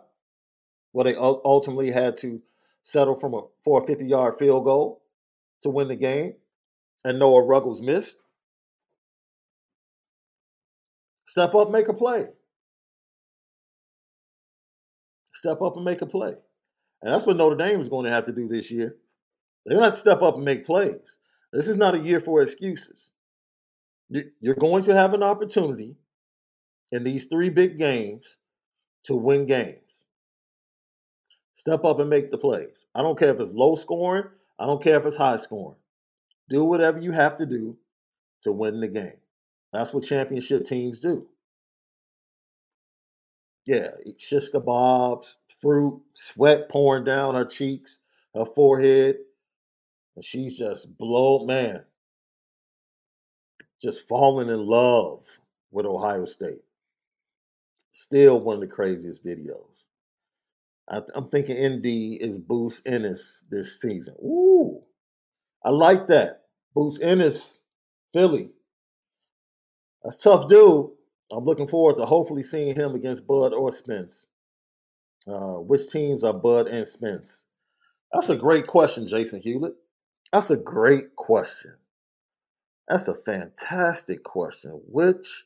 [0.93, 2.41] where they ultimately had to
[2.83, 5.03] settle from a, for a 50 yard field goal
[5.63, 6.35] to win the game,
[7.05, 8.17] and Noah Ruggles missed.
[11.27, 12.27] Step up, make a play.
[15.45, 16.33] Step up and make a play.
[17.03, 18.97] And that's what Notre Dame is going to have to do this year.
[19.67, 21.19] They're going to have to step up and make plays.
[21.53, 23.13] This is not a year for excuses.
[24.09, 25.97] You're going to have an opportunity
[26.93, 28.39] in these three big games
[29.05, 30.05] to win games.
[31.53, 32.87] Step up and make the plays.
[32.95, 34.25] I don't care if it's low scoring,
[34.59, 35.77] I don't care if it's high scoring.
[36.49, 37.77] Do whatever you have to do
[38.45, 39.21] to win the game.
[39.75, 41.27] That's what championship teams do.
[43.67, 47.99] Yeah, shish kebabs, fruit, sweat pouring down her cheeks,
[48.35, 49.17] her forehead.
[50.17, 51.83] And she's just blow, man,
[53.81, 55.25] just falling in love
[55.71, 56.63] with Ohio State.
[57.93, 59.85] Still one of the craziest videos.
[60.89, 64.15] I, am thinking ND is Boots Ennis this season.
[64.23, 64.83] Ooh,
[65.65, 66.43] I like that.
[66.75, 67.61] Boots Ennis,
[68.13, 68.51] Philly.
[70.03, 70.91] That's tough dude.
[71.33, 74.29] I'm looking forward to hopefully seeing him against Bud or Spence.
[75.27, 77.47] Uh, which teams are Bud and Spence?
[78.13, 79.75] That's a great question, Jason Hewlett.
[80.33, 81.75] That's a great question.
[82.89, 84.81] That's a fantastic question.
[84.87, 85.45] Which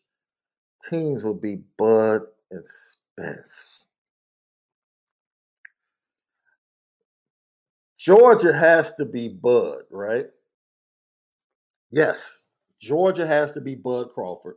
[0.89, 3.85] teams would be Bud and Spence?
[7.99, 10.27] Georgia has to be Bud, right?
[11.91, 12.45] Yes,
[12.81, 14.57] Georgia has to be Bud Crawford.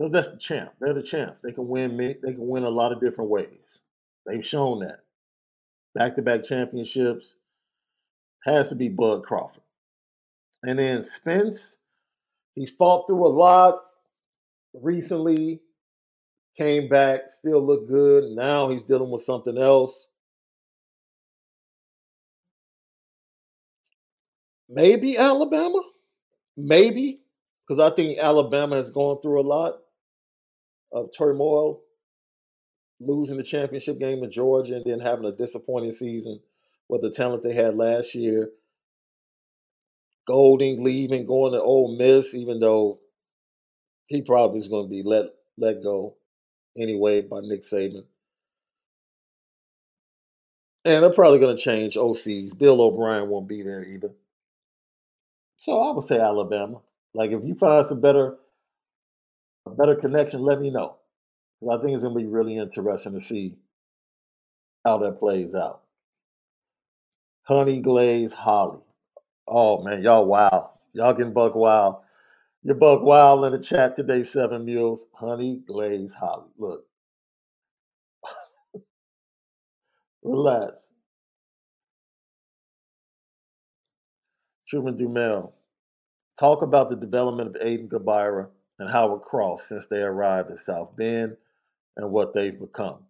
[0.00, 0.72] That's the champ.
[0.80, 1.42] They're the champs.
[1.42, 1.96] They can win.
[1.98, 3.80] They can win a lot of different ways.
[4.26, 5.00] They've shown that.
[5.94, 7.36] back to back championships,
[8.44, 9.62] has to be Bud Crawford.
[10.64, 11.78] And then Spence,
[12.54, 13.80] he's fought through a lot
[14.74, 15.60] recently,
[16.56, 18.24] came back, still looked good.
[18.32, 20.08] Now he's dealing with something else.
[24.70, 25.80] Maybe Alabama,
[26.56, 27.20] maybe,
[27.66, 29.78] because I think Alabama has gone through a lot
[30.92, 31.82] of turmoil,
[33.00, 36.40] losing the championship game to Georgia and then having a disappointing season
[36.88, 38.50] with the talent they had last year.
[40.26, 42.98] Golding leaving, going to Ole Miss, even though
[44.08, 45.26] he probably is going to be let
[45.56, 46.16] let go
[46.78, 48.04] anyway by Nick Saban.
[50.84, 52.56] And they're probably going to change OCs.
[52.56, 54.10] Bill O'Brien won't be there either.
[55.56, 56.80] So I would say Alabama.
[57.14, 58.36] Like if you find some better
[59.76, 60.96] better connection, let me know.
[61.70, 63.56] I think it's going to be really interesting to see
[64.84, 65.82] how that plays out.
[67.44, 68.82] Honey Glaze Holly.
[69.48, 70.72] Oh man, y'all wow.
[70.92, 71.96] Y'all getting buck wild.
[72.62, 75.06] You're buck wild in the chat today, Seven Mules.
[75.14, 76.50] Honey Glaze Holly.
[76.58, 76.84] Look.
[80.22, 80.80] Relax.
[84.68, 85.52] Truman Dumel.
[86.38, 88.48] Talk about the development of Aiden Gobaira
[88.78, 91.36] and Howard Cross since they arrived at South Bend
[91.96, 93.00] and what they've become.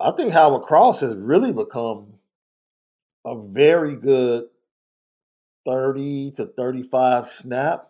[0.00, 2.14] I think Howard Cross has really become
[3.24, 4.46] a very good
[5.64, 7.88] 30 to 35 snap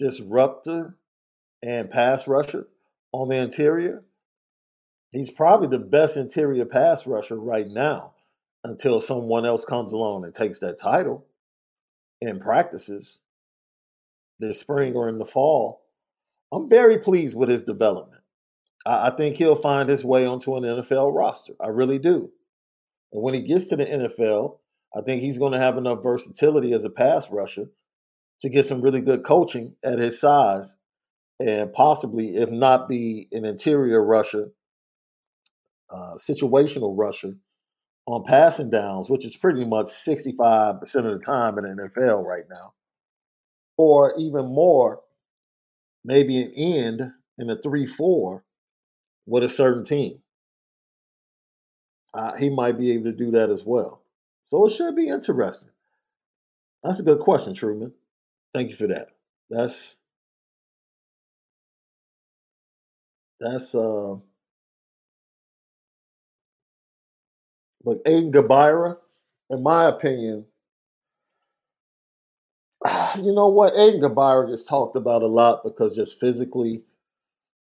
[0.00, 0.96] disruptor
[1.62, 2.66] and pass rusher
[3.12, 4.02] on the interior.
[5.12, 8.14] He's probably the best interior pass rusher right now
[8.64, 11.24] until someone else comes along and takes that title
[12.20, 13.20] in practices
[14.40, 15.82] this spring or in the fall.
[16.52, 18.22] I'm very pleased with his development.
[18.86, 21.54] I, I think he'll find his way onto an NFL roster.
[21.60, 22.30] I really do.
[23.12, 24.58] And when he gets to the NFL,
[24.96, 27.66] I think he's going to have enough versatility as a pass rusher
[28.42, 30.72] to get some really good coaching at his size
[31.40, 34.50] and possibly, if not be an interior rusher,
[35.90, 37.34] uh, situational rusher
[38.06, 42.44] on passing downs, which is pretty much 65% of the time in the NFL right
[42.50, 42.74] now,
[43.76, 45.00] or even more,
[46.04, 48.44] maybe an end in a 3 4
[49.26, 50.20] with a certain team.
[52.14, 54.02] Uh, he might be able to do that as well.
[54.46, 55.70] So it should be interesting.
[56.82, 57.92] That's a good question, Truman.
[58.54, 59.08] Thank you for that.
[59.50, 59.98] That's
[63.40, 64.16] that's uh
[67.84, 68.96] but Aiden Gobaira,
[69.50, 70.46] in my opinion,
[73.16, 73.74] you know what?
[73.74, 76.82] Aiden Gobaira gets talked about a lot because just physically,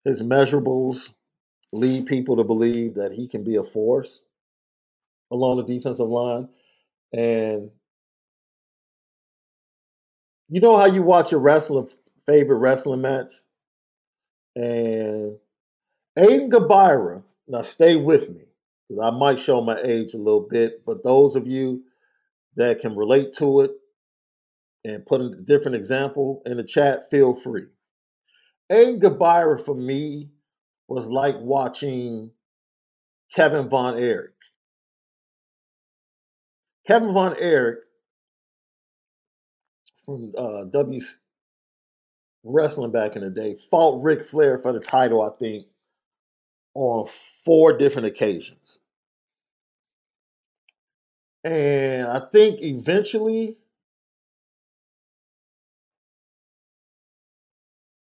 [0.05, 1.09] his measurables
[1.71, 4.21] lead people to believe that he can be a force
[5.31, 6.47] along the defensive line.
[7.13, 7.71] And
[10.49, 11.89] you know how you watch your wrestling
[12.25, 13.31] favorite wrestling match?
[14.55, 15.37] And
[16.17, 18.43] Aiden Gobaira, now stay with me,
[18.87, 21.83] because I might show my age a little bit, but those of you
[22.55, 23.71] that can relate to it
[24.83, 27.65] and put a different example in the chat, feel free.
[28.71, 30.29] Aiden Gobaira for me
[30.87, 32.31] was like watching
[33.35, 34.31] Kevin Von Erich.
[36.87, 37.79] Kevin Von Erich
[40.05, 41.01] from uh, W
[42.43, 45.67] Wrestling back in the day fought Ric Flair for the title, I think,
[46.73, 47.07] on
[47.45, 48.79] four different occasions.
[51.43, 53.57] And I think eventually,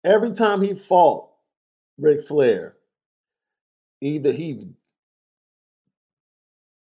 [0.04, 1.30] every time he fought
[1.98, 2.76] Ric Flair,
[4.00, 4.68] either he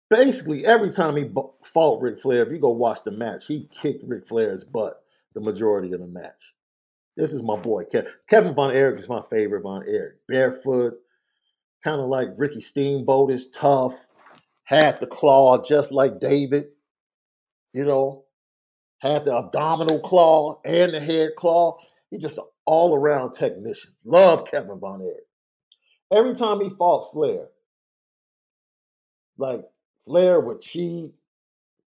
[0.10, 1.30] basically every time he
[1.64, 5.04] fought Ric Flair, if you go watch the match, he kicked Ric Flair's butt
[5.34, 6.54] the majority of the match.
[7.16, 7.86] This is my boy
[8.28, 10.16] Kevin Von Erich is my favorite Von Erich.
[10.28, 10.96] Barefoot,
[11.84, 14.08] kind of like Ricky Steamboat is tough,
[14.64, 16.68] had the claw just like David,
[17.74, 18.26] you know,
[19.00, 21.78] had the abdominal claw and the head claw.
[22.10, 23.92] He's just an all around technician.
[24.06, 25.28] Love Kevin Von Erich.
[26.12, 27.48] Every time he fought Flair,
[29.38, 29.62] like
[30.06, 31.12] Flair would cheat,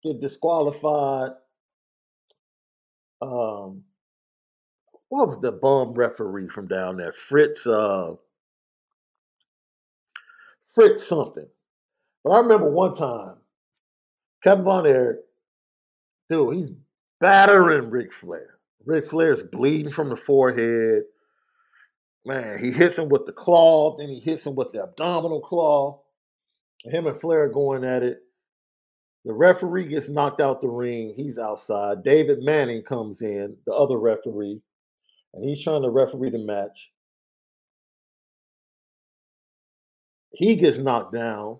[0.02, 1.32] get disqualified.
[3.22, 3.82] Um,
[5.08, 7.14] what was the bum referee from down there?
[7.28, 8.14] Fritz, uh,
[10.74, 11.46] Fritz something.
[12.24, 13.36] But I remember one time,
[14.42, 15.20] Kevin Von Erich,
[16.28, 16.72] dude, he's
[17.20, 18.55] battering Ric Flair.
[18.86, 21.02] Ric Flair's bleeding from the forehead.
[22.24, 26.00] Man, he hits him with the claw, then he hits him with the abdominal claw.
[26.84, 28.20] Him and Flair going at it.
[29.24, 31.12] The referee gets knocked out the ring.
[31.16, 32.04] He's outside.
[32.04, 34.62] David Manning comes in, the other referee,
[35.34, 36.92] and he's trying to referee the match.
[40.32, 41.58] He gets knocked down.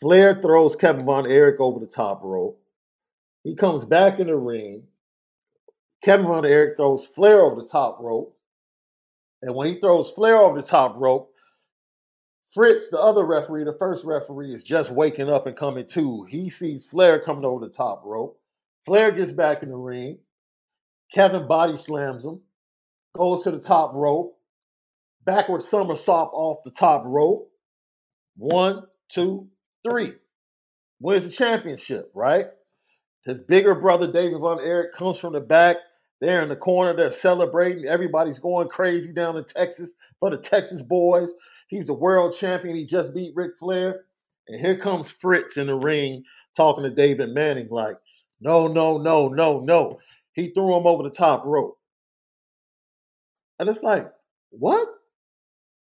[0.00, 2.60] Flair throws Kevin Von Erich over the top rope.
[3.42, 4.84] He comes back in the ring.
[6.04, 8.36] Kevin Von Erich throws Flair over the top rope.
[9.40, 11.30] And when he throws Flair over the top rope,
[12.52, 16.24] Fritz, the other referee, the first referee, is just waking up and coming to.
[16.24, 18.38] He sees Flair coming over the top rope.
[18.84, 20.18] Flair gets back in the ring.
[21.12, 22.40] Kevin body slams him,
[23.16, 24.36] goes to the top rope,
[25.24, 27.50] backward somersault off the top rope.
[28.36, 29.48] One, two,
[29.88, 30.12] three.
[31.00, 32.46] Wins the championship, right?
[33.24, 35.76] His bigger brother, David Von Erich, comes from the back.
[36.24, 36.96] They're in the corner.
[36.96, 37.84] They're celebrating.
[37.84, 41.30] Everybody's going crazy down in Texas for the Texas boys.
[41.68, 42.76] He's the world champion.
[42.76, 44.04] He just beat Ric Flair.
[44.48, 46.24] And here comes Fritz in the ring
[46.56, 47.96] talking to David Manning like,
[48.40, 49.98] no, no, no, no, no.
[50.32, 51.78] He threw him over the top rope.
[53.58, 54.10] And it's like,
[54.48, 54.88] what?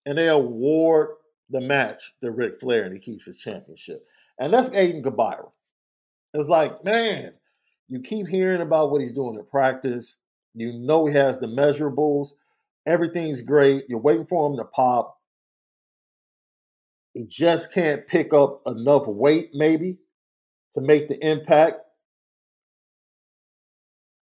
[0.05, 1.11] And they award
[1.51, 4.05] the match to Ric Flair and he keeps his championship.
[4.39, 5.49] And that's Aiden Gobaira.
[6.33, 7.31] It's like, man,
[7.87, 10.17] you keep hearing about what he's doing in practice.
[10.55, 12.29] You know he has the measurables.
[12.85, 13.85] Everything's great.
[13.87, 15.17] You're waiting for him to pop.
[17.13, 19.97] He just can't pick up enough weight, maybe,
[20.73, 21.77] to make the impact.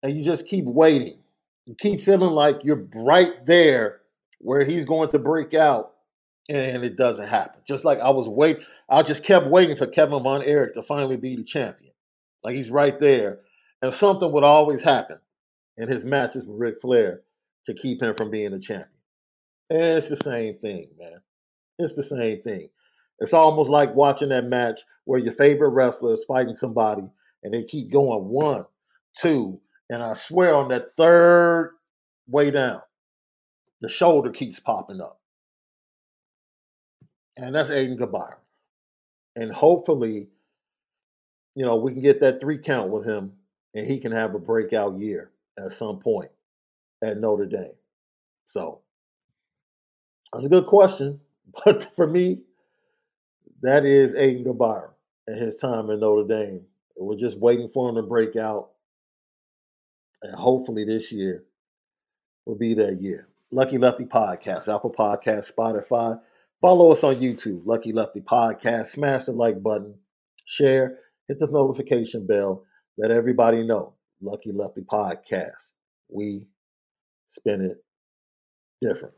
[0.01, 1.19] And you just keep waiting.
[1.65, 4.01] You keep feeling like you're right there
[4.39, 5.93] where he's going to break out,
[6.47, 7.61] and it doesn't happen.
[7.67, 11.17] Just like I was waiting, I just kept waiting for Kevin Von Erich to finally
[11.17, 11.91] be the champion.
[12.43, 13.39] Like he's right there.
[13.81, 15.19] And something would always happen
[15.79, 17.21] in his matches with Ric Flair
[17.65, 18.89] to keep him from being a champion.
[19.69, 21.21] And it's the same thing, man.
[21.79, 22.69] It's the same thing.
[23.19, 27.03] It's almost like watching that match where your favorite wrestler is fighting somebody
[27.43, 28.65] and they keep going one,
[29.17, 29.59] two,
[29.89, 31.75] and I swear on that third
[32.27, 32.81] way down,
[33.81, 35.19] the shoulder keeps popping up.
[37.37, 38.35] And that's Aiden Gobaira.
[39.35, 40.27] And hopefully,
[41.55, 43.33] you know, we can get that three count with him
[43.73, 45.31] and he can have a breakout year
[45.63, 46.31] at some point
[47.03, 47.75] at Notre Dame.
[48.45, 48.81] So
[50.31, 51.19] that's a good question.
[51.65, 52.43] But for me,
[53.63, 54.91] that is Aiden Gobaira
[55.27, 56.61] at his time in Notre Dame.
[56.95, 58.69] We're just waiting for him to break out.
[60.21, 61.45] And hopefully this year
[62.45, 63.27] will be that year.
[63.51, 66.19] Lucky Lefty Podcast, Apple Podcast, Spotify.
[66.61, 68.89] Follow us on YouTube, Lucky Lefty Podcast.
[68.89, 69.95] Smash the like button,
[70.45, 72.63] share, hit the notification bell.
[72.97, 73.93] Let everybody know.
[74.21, 75.71] Lucky Lefty Podcast.
[76.09, 76.47] We
[77.27, 77.83] spin it
[78.81, 79.15] different.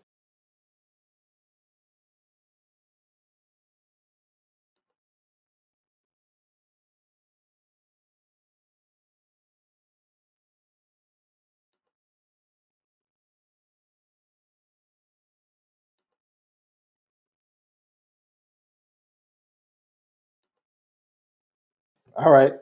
[22.16, 22.61] All right.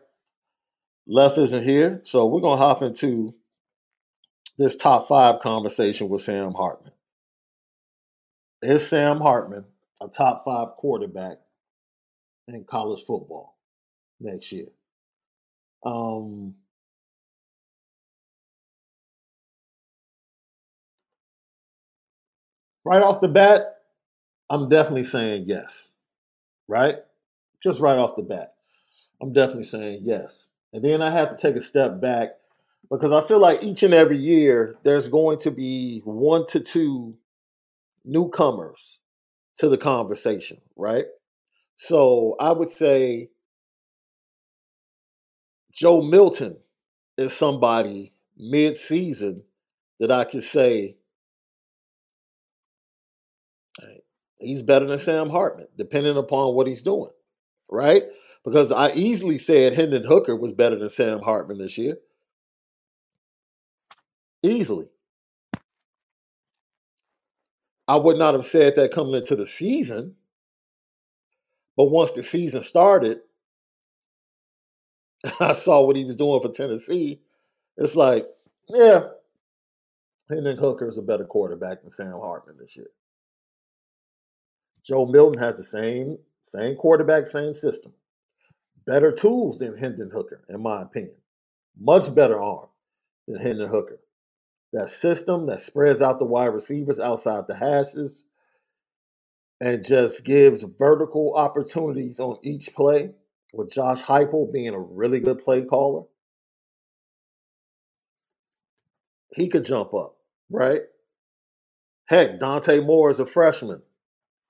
[1.11, 2.01] Left isn't here.
[2.03, 3.33] So we're to hop into
[4.59, 6.93] this top five conversation with Sam Hartman.
[8.61, 9.65] Is Sam Hartman
[10.01, 11.37] a top five quarterback
[12.47, 13.57] in college football
[14.19, 14.67] next year?
[15.83, 16.53] Um,
[22.85, 23.77] right off the bat,
[24.51, 25.89] I'm definitely saying yes.
[26.67, 26.97] Right?
[27.63, 28.53] Just right off the bat.
[29.23, 30.48] I'm definitely saying yes.
[30.73, 32.29] And then I have to take a step back
[32.91, 37.15] because I feel like each and every year there's going to be one to two
[38.05, 38.99] newcomers
[39.57, 41.05] to the conversation, right?
[41.75, 43.29] So I would say
[45.73, 46.59] Joe Milton
[47.17, 49.43] is somebody mid season
[49.99, 50.95] that I could say
[54.39, 57.11] he's better than Sam Hartman, depending upon what he's doing,
[57.69, 58.03] right?
[58.45, 61.97] Because I easily said Hendon Hooker was better than Sam Hartman this year.
[64.41, 64.87] Easily.
[67.87, 70.15] I would not have said that coming into the season.
[71.75, 73.19] But once the season started,
[75.39, 77.21] I saw what he was doing for Tennessee.
[77.77, 78.27] It's like,
[78.67, 79.03] yeah,
[80.29, 82.89] Hendon Hooker is a better quarterback than Sam Hartman this year.
[84.83, 87.93] Joe Milton has the same same quarterback, same system
[88.85, 91.15] better tools than Hendon Hooker, in my opinion.
[91.79, 92.67] Much better arm
[93.27, 93.99] than Hendon Hooker.
[94.73, 98.25] That system that spreads out the wide receivers outside the hashes.
[99.61, 103.11] and just gives vertical opportunities on each play,
[103.53, 106.03] with Josh Heupel being a really good play caller,
[109.35, 110.17] he could jump up,
[110.49, 110.81] right?
[112.05, 113.81] Heck, Dante Moore is a freshman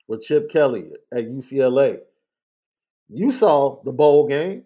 [0.07, 1.99] with Chip Kelly at UCLA.
[3.09, 4.63] You saw the bowl game.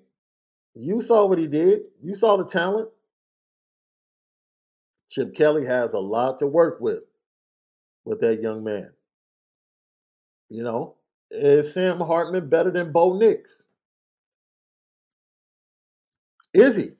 [0.75, 1.83] You saw what he did.
[2.01, 2.89] You saw the talent.
[5.09, 7.03] Chip Kelly has a lot to work with
[8.05, 8.89] with that young man.
[10.49, 10.95] You know,
[11.31, 13.63] is Sam Hartman better than Bo Nix?
[16.53, 16.91] Is he?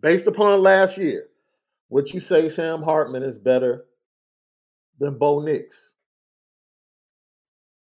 [0.00, 1.28] Based upon last year,
[1.90, 3.84] would you say Sam Hartman is better
[4.98, 5.91] than Bo Nix?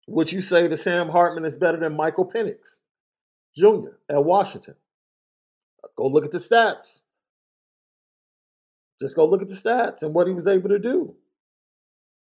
[0.08, 2.76] Would you say that Sam Hartman is better than Michael Penix
[3.54, 3.90] Jr.
[4.08, 4.74] at Washington?
[5.96, 7.00] Go look at the stats.
[9.00, 11.14] Just go look at the stats and what he was able to do.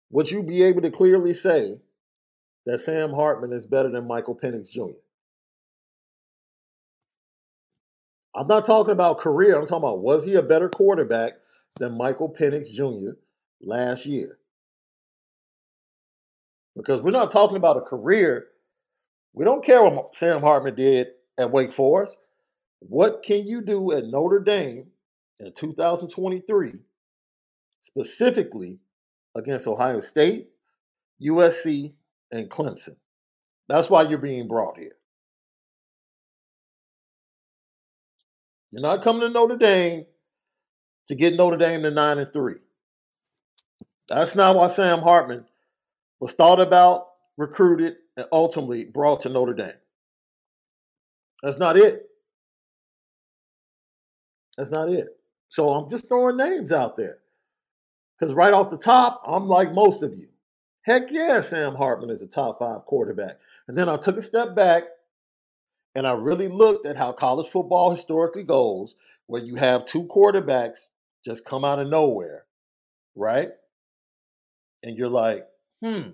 [0.09, 1.77] Would you be able to clearly say
[2.65, 4.97] that Sam Hartman is better than Michael Penix Jr.?
[8.35, 9.55] I'm not talking about career.
[9.55, 11.33] I'm talking about was he a better quarterback
[11.79, 13.17] than Michael Penix Jr.
[13.61, 14.39] last year?
[16.77, 18.45] Because we're not talking about a career.
[19.33, 21.07] We don't care what Sam Hartman did
[21.37, 22.15] at Wake Forest.
[22.79, 24.85] What can you do at Notre Dame
[25.39, 26.73] in 2023,
[27.81, 28.79] specifically
[29.35, 30.49] against Ohio State,
[31.21, 31.93] USC,
[32.31, 32.95] and Clemson.
[33.69, 34.95] That's why you're being brought here.
[38.71, 40.05] You're not coming to Notre Dame
[41.07, 42.55] to get Notre Dame to 9 and 3.
[44.09, 45.45] That's not why Sam Hartman
[46.19, 47.07] was thought about,
[47.37, 49.71] recruited, and ultimately brought to Notre Dame.
[51.43, 52.07] That's not it.
[54.57, 55.07] That's not it.
[55.49, 57.19] So I'm just throwing names out there.
[58.17, 60.27] Because right off the top, I'm like most of you.
[60.81, 63.35] Heck yeah, Sam Hartman is a top five quarterback.
[63.67, 64.83] And then I took a step back
[65.93, 68.95] and I really looked at how college football historically goes,
[69.27, 70.87] where you have two quarterbacks
[71.25, 72.45] just come out of nowhere,
[73.15, 73.49] right?
[74.83, 75.45] And you're like,
[75.81, 76.09] hmm,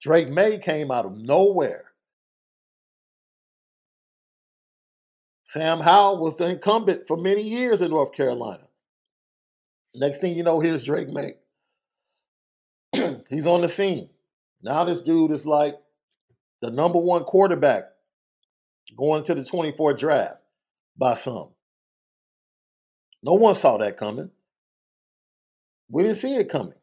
[0.00, 1.84] Drake Maye came out of nowhere.
[5.44, 8.64] Sam Howell was the incumbent for many years in North Carolina.
[9.94, 11.36] Next thing you know, here's Drake Maye.
[13.30, 14.10] He's on the scene.
[14.62, 15.76] Now this dude is like
[16.60, 17.84] the number one quarterback
[18.96, 20.36] going to the 24 draft
[20.96, 21.48] by some.
[23.22, 24.30] No one saw that coming.
[25.88, 26.74] We didn't see it coming.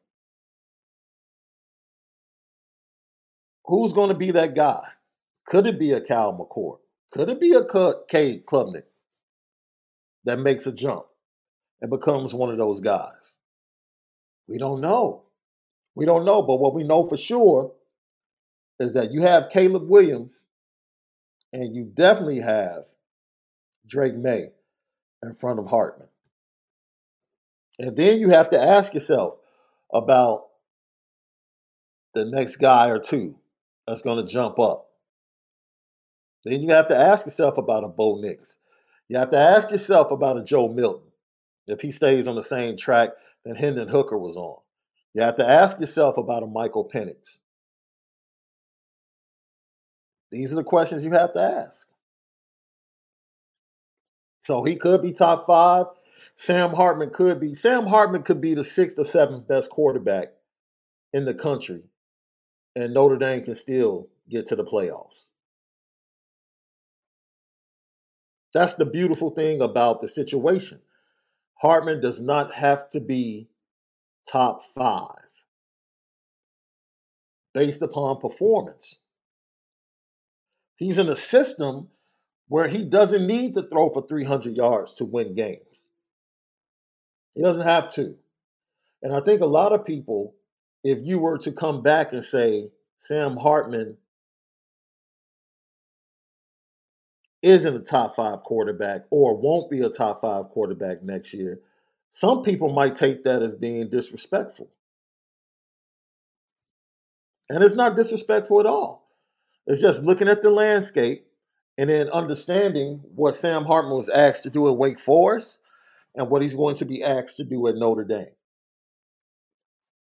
[3.66, 4.82] Who's going to be that guy?
[5.48, 6.80] Could it be a Kyle McCord?
[7.12, 8.84] Could it be a Klubnik
[10.26, 11.06] that makes a jump?
[11.84, 13.36] and becomes one of those guys?
[14.48, 15.24] We don't know.
[15.96, 16.42] We don't know.
[16.42, 17.74] But what we know for sure
[18.80, 20.46] is that you have Caleb Williams
[21.52, 22.86] and you definitely have
[23.86, 24.52] Drake Maye
[25.22, 26.08] in front of Hartman.
[27.80, 29.36] And then you have to ask yourself
[29.94, 30.46] about
[32.14, 33.36] the next guy or two
[33.88, 34.90] that's going to jump up.
[36.46, 38.58] Then you have to ask yourself about a Bo Nix.
[39.10, 41.10] You have to ask yourself about a Joe Milton
[41.68, 43.10] if he stays on the same track
[43.46, 44.58] that Hendon Hooker was on.
[45.14, 47.40] You have to ask yourself about a Michael Penix.
[50.32, 51.88] These are the questions you have to ask.
[54.42, 55.86] So he could be top five.
[56.38, 57.54] Sam Hartman could be.
[57.54, 60.30] Sam Hartman could be the sixth or seventh best quarterback
[61.14, 61.84] in the country,
[62.76, 65.30] and Notre Dame can still get to the playoffs.
[68.54, 70.80] That's the beautiful thing about the situation.
[71.56, 73.50] Hartman does not have to be
[74.30, 75.08] top five
[77.54, 78.96] based upon performance.
[80.76, 81.90] He's in a system
[82.48, 85.90] where he doesn't need to throw for 300 yards to win games.
[87.34, 88.16] He doesn't have to.
[89.02, 90.36] And I think a lot of people,
[90.84, 93.98] if you were to come back and say Sam Hartman
[97.42, 101.60] isn't a top five quarterback or won't be a top five quarterback next year,
[102.10, 104.70] some people might take that as being disrespectful.
[107.50, 109.10] And it's not disrespectful at all.
[109.68, 111.28] It's just looking at the landscape
[111.78, 115.60] and then understanding what Sam Hartman was asked to do at Wake Forest
[116.16, 118.28] and what he's going to be asked to do at Notre Dame,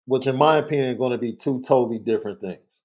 [0.05, 2.81] which in my opinion are going to be two totally different things.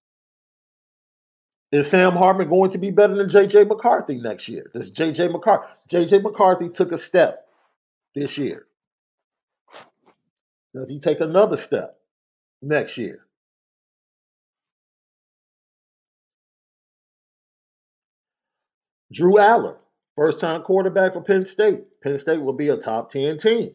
[1.72, 4.70] Is Sam Hartman going to be better than JJ McCarthy next year?
[4.72, 7.46] Does JJ McCarthy JJ McCarthy took a step
[8.14, 8.66] this year?
[10.72, 11.98] Does he take another step
[12.62, 13.20] next year?
[19.12, 19.76] Drew Allar,
[20.16, 21.84] first time quarterback for Penn State.
[22.02, 23.74] Penn State will be a top 10 team.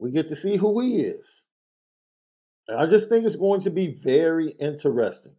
[0.00, 1.42] We get to see who he is.
[2.74, 5.34] I just think it's going to be very interesting.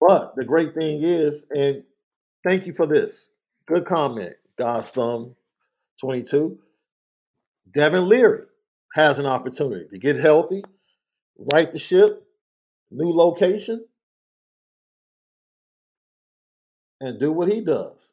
[0.00, 1.82] But the great thing is, and
[2.44, 3.26] thank you for this.
[3.66, 5.34] Good comment, God's Thumb
[6.00, 6.58] 22.
[7.72, 8.44] Devin Leary
[8.94, 10.62] has an opportunity to get healthy,
[11.52, 12.24] right the ship,
[12.90, 13.84] new location,
[17.00, 18.12] and do what he does.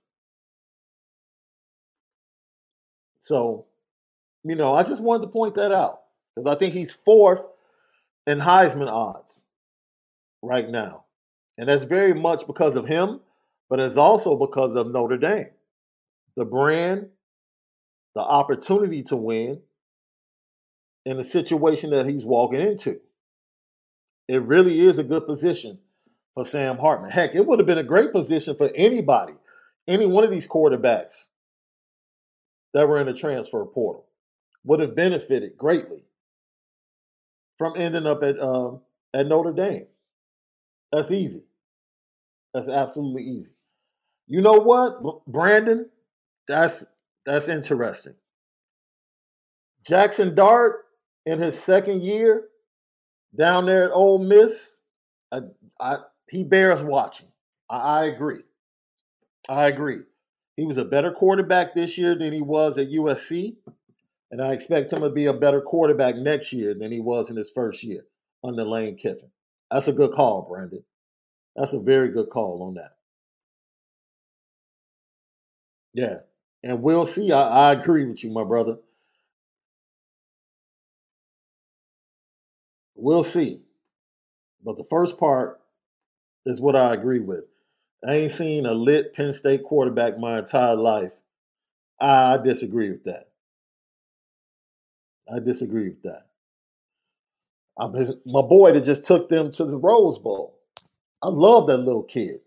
[3.19, 3.65] So,
[4.43, 6.01] you know, I just wanted to point that out
[6.35, 7.41] because I think he's fourth
[8.25, 9.43] in Heisman odds
[10.41, 11.05] right now.
[11.57, 13.19] And that's very much because of him,
[13.69, 15.49] but it's also because of Notre Dame.
[16.37, 17.07] The brand,
[18.15, 19.61] the opportunity to win,
[21.05, 22.99] in the situation that he's walking into.
[24.27, 25.79] It really is a good position
[26.35, 27.09] for Sam Hartman.
[27.09, 29.33] Heck, it would have been a great position for anybody,
[29.87, 31.15] any one of these quarterbacks
[32.73, 34.05] that were in the transfer portal
[34.63, 36.03] would have benefited greatly
[37.57, 38.81] from ending up at um,
[39.13, 39.87] at Notre Dame.
[40.91, 41.43] That's easy.
[42.53, 43.51] That's absolutely easy.
[44.27, 45.89] You know what, Brandon?
[46.47, 46.85] That's
[47.25, 48.15] that's interesting.
[49.85, 50.85] Jackson Dart
[51.25, 52.45] in his second year
[53.37, 54.77] down there at Ole Miss,
[55.31, 55.39] I,
[55.79, 55.97] I,
[56.29, 57.27] he bears watching.
[57.69, 58.41] I, I agree.
[59.47, 59.99] I agree.
[60.55, 63.55] He was a better quarterback this year than he was at USC,
[64.31, 67.35] and I expect him to be a better quarterback next year than he was in
[67.35, 68.05] his first year
[68.43, 69.31] under Lane Kiffin.
[69.71, 70.83] That's a good call, Brandon.
[71.55, 72.91] That's a very good call on that.
[75.93, 76.19] Yeah.
[76.63, 77.31] And we'll see.
[77.31, 78.77] I, I agree with you, my brother.
[82.95, 83.63] We'll see.
[84.63, 85.61] But the first part
[86.45, 87.45] is what I agree with.
[88.07, 91.11] I ain't seen a lit Penn State quarterback my entire life.
[91.99, 93.25] I disagree with that.
[95.33, 96.23] I disagree with that.
[97.77, 100.59] I'm his, my boy that just took them to the Rose Bowl.
[101.21, 102.41] I love that little kid.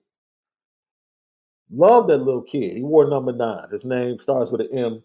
[1.70, 2.76] Love that little kid.
[2.76, 3.68] He wore number nine.
[3.70, 5.02] His name starts with an M.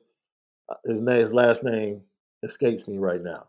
[0.69, 2.01] Uh, his name, his last name
[2.43, 3.47] escapes me right now.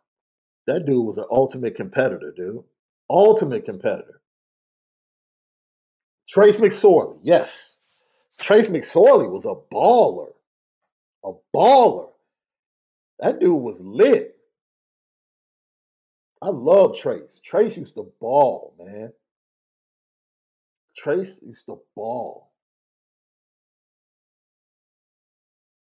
[0.66, 2.62] That dude was an ultimate competitor, dude.
[3.10, 4.20] Ultimate competitor.
[6.28, 7.76] Trace McSorley, yes.
[8.38, 10.32] Trace McSorley was a baller.
[11.24, 12.10] A baller.
[13.20, 14.36] That dude was lit.
[16.40, 17.40] I love Trace.
[17.44, 19.12] Trace used to ball, man.
[20.96, 22.52] Trace used to ball.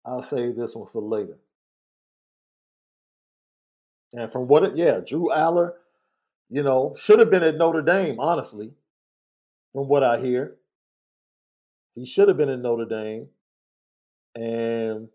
[0.05, 1.37] I'll save this one for later.
[4.13, 5.73] And from what it, yeah, Drew Allar,
[6.49, 8.71] you know, should have been at Notre Dame, honestly,
[9.73, 10.55] from what I hear.
[11.93, 13.27] He should have been in Notre Dame.
[14.35, 15.09] And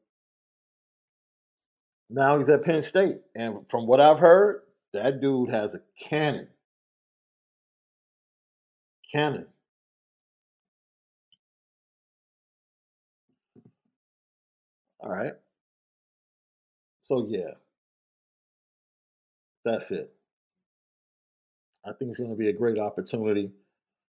[2.13, 3.19] now he's at Penn State.
[3.35, 6.49] And from what I've heard, that dude has a cannon.
[9.11, 9.47] Cannon.
[15.01, 15.33] All right.
[17.01, 17.53] So, yeah.
[19.65, 20.13] That's it.
[21.85, 23.51] I think it's going to be a great opportunity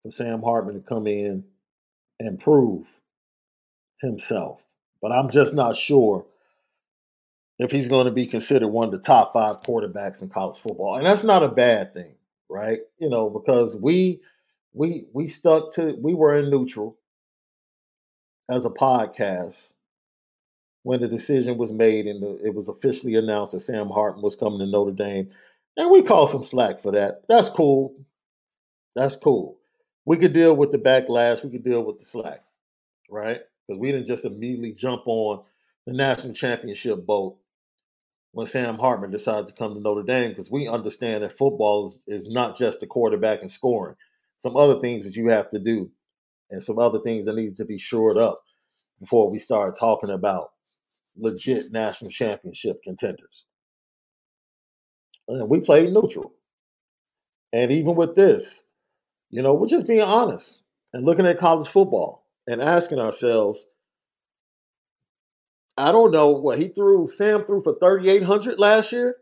[0.04, 1.44] for Sam Hartman to come in
[2.20, 2.86] and prove
[4.02, 4.62] himself.
[5.02, 6.26] But I'm just not sure
[7.60, 10.98] if he's going to be considered one of the top five quarterbacks in college football.
[10.98, 12.16] And that's not a bad thing,
[12.50, 12.80] right?
[13.00, 14.22] You know, because we
[14.74, 16.98] we we stuck to we were in neutral
[18.50, 19.74] as a podcast
[20.84, 24.36] when the decision was made and the, it was officially announced that Sam Hartman was
[24.36, 25.32] coming to Notre Dame.
[25.78, 27.24] And we call some slack for that.
[27.28, 27.96] That's cool.
[28.96, 29.58] That's cool.
[30.06, 31.44] We could deal with the backlash.
[31.44, 32.44] We could deal with the slack,
[33.10, 33.42] right?
[33.68, 35.44] Because we didn't just immediately jump on
[35.88, 37.38] the national championship boat
[38.36, 42.04] when Sam Hartman decided to come to Notre Dame because we understand that football is,
[42.06, 43.96] is not just the quarterback and scoring.
[44.36, 45.90] Some other things that you have to do
[46.50, 48.44] and some other things that need to be shored up
[49.00, 50.50] before we start talking about
[51.16, 53.46] legit national championship contenders.
[55.30, 56.34] And we played neutral.
[57.54, 58.66] And even with this,
[59.30, 60.62] you know, we're just being honest
[60.94, 63.66] and looking at college football and asking ourselves,
[65.78, 69.18] I don't know what he threw, Sam threw for 3,800 last year,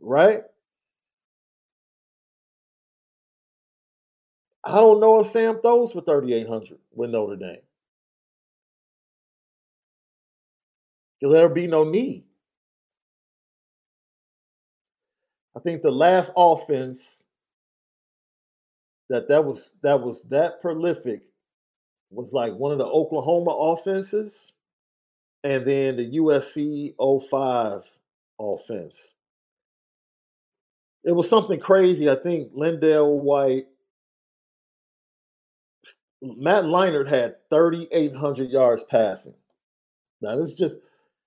[0.00, 0.42] right?
[4.64, 7.58] I don't know if Sam throws for 3,800 with Notre Dame.
[11.20, 12.24] There'll be no need.
[15.56, 17.22] I think the last offense
[19.08, 21.22] that that was that was that prolific
[22.10, 24.52] was like one of the Oklahoma offenses
[25.44, 27.82] and then the USC 05
[28.40, 29.12] offense.
[31.04, 32.08] It was something crazy.
[32.08, 33.66] I think LenDale White,
[36.22, 39.34] Matt Leinart had 3,800 yards passing.
[40.22, 40.78] Now, this is just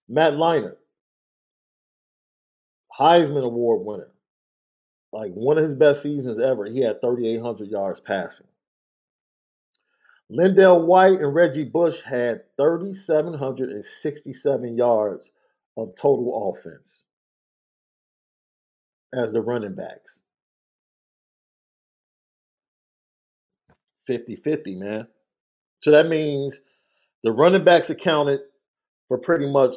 [0.10, 0.78] Matt Leinart,
[3.00, 4.10] Heisman Award winner.
[5.14, 6.66] Like one of his best seasons ever.
[6.66, 8.48] He had 3,800 yards passing.
[10.32, 15.32] LenDale White and Reggie Bush had 3,767 yards
[15.78, 17.06] of total offense
[19.14, 20.20] as the running backs.
[24.06, 25.08] 50 50, man.
[25.82, 26.60] So that means
[27.24, 28.42] the running backs accounted
[29.08, 29.76] for pretty much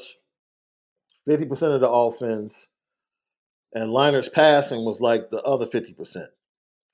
[1.29, 2.67] 50% of the offense,
[3.75, 6.27] and Leinart's passing was like the other 50%.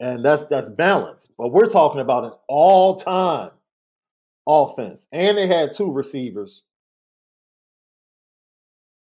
[0.00, 1.28] And that's that's balance.
[1.38, 3.50] But we're talking about an all-time
[4.46, 5.08] offense.
[5.12, 6.62] And they had two receivers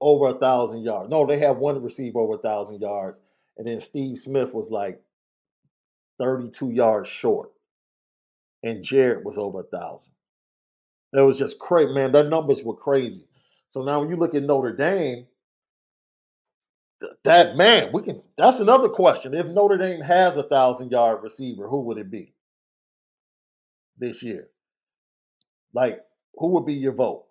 [0.01, 1.09] over a thousand yards.
[1.09, 3.21] No, they had one receiver over a thousand yards.
[3.57, 5.01] And then Steve Smith was like
[6.19, 7.51] 32 yards short.
[8.63, 10.13] And Jarrett was over a thousand.
[11.13, 12.11] That was just crazy, man.
[12.11, 13.27] Their numbers were crazy.
[13.67, 15.25] So now when you look at Notre Dame,
[17.23, 18.21] that man, we can.
[18.37, 19.33] That's another question.
[19.33, 22.33] If Notre Dame has a thousand yard receiver, who would it be
[23.97, 24.49] this year?
[25.73, 26.01] Like,
[26.35, 27.25] who would be your vote?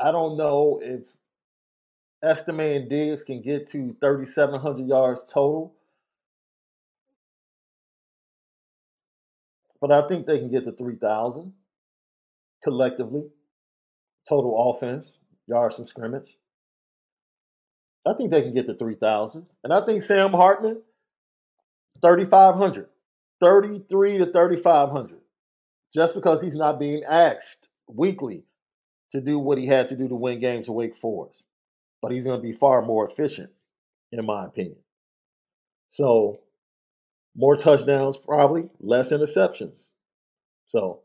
[0.00, 1.02] I don't know if
[2.22, 5.74] Estime and Diggs can get to 3,700 yards total.
[9.80, 11.52] But I think they can get to 3,000
[12.62, 13.24] collectively,
[14.28, 16.36] total offense, yards from scrimmage.
[18.06, 19.46] I think they can get to 3,000.
[19.64, 20.82] And I think Sam Hartman,
[22.02, 22.88] 3,500,
[23.40, 25.18] 33 to 3,500,
[25.92, 28.44] just because he's not being asked weekly
[29.10, 31.44] to do what he had to do to win games at Wake Forest.
[32.00, 33.50] But he's going to be far more efficient,
[34.10, 34.78] in my opinion.
[35.90, 36.40] So,
[37.36, 39.90] more touchdowns, probably, less interceptions.
[40.66, 41.02] So,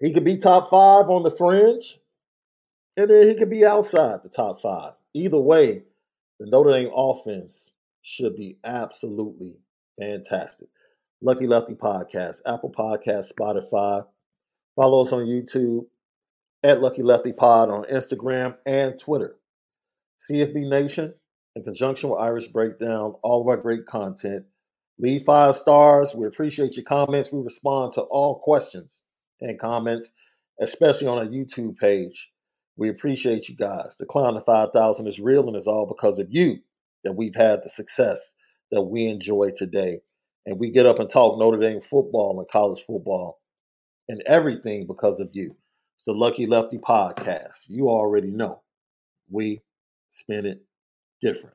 [0.00, 1.98] he could be top five on the fringe,
[2.96, 4.92] and then he could be outside the top five.
[5.14, 5.82] Either way,
[6.40, 7.72] the Notre Dame offense
[8.02, 9.56] should be absolutely
[10.00, 10.68] fantastic.
[11.22, 14.04] Lucky Lefty Podcast, Apple Podcast, Spotify.
[14.76, 15.86] Follow us on YouTube
[16.62, 19.36] at Lucky Lefty Pod on Instagram and Twitter.
[20.20, 21.14] CFB Nation,
[21.54, 24.44] in conjunction with Irish Breakdown, all of our great content.
[24.98, 26.14] Leave five stars.
[26.14, 27.32] We appreciate your comments.
[27.32, 29.02] We respond to all questions
[29.40, 30.12] and comments,
[30.60, 32.30] especially on our YouTube page.
[32.76, 33.96] We appreciate you guys.
[33.98, 36.58] The clown of 5,000 is real and it's all because of you
[37.04, 38.34] that we've had the success
[38.72, 40.00] that we enjoy today.
[40.46, 43.40] And we get up and talk Notre Dame football and college football
[44.08, 45.54] and everything because of you.
[45.96, 47.64] It's the Lucky Lefty podcast.
[47.68, 48.62] You already know.
[49.30, 49.62] We
[50.10, 50.62] spin it
[51.20, 51.54] different.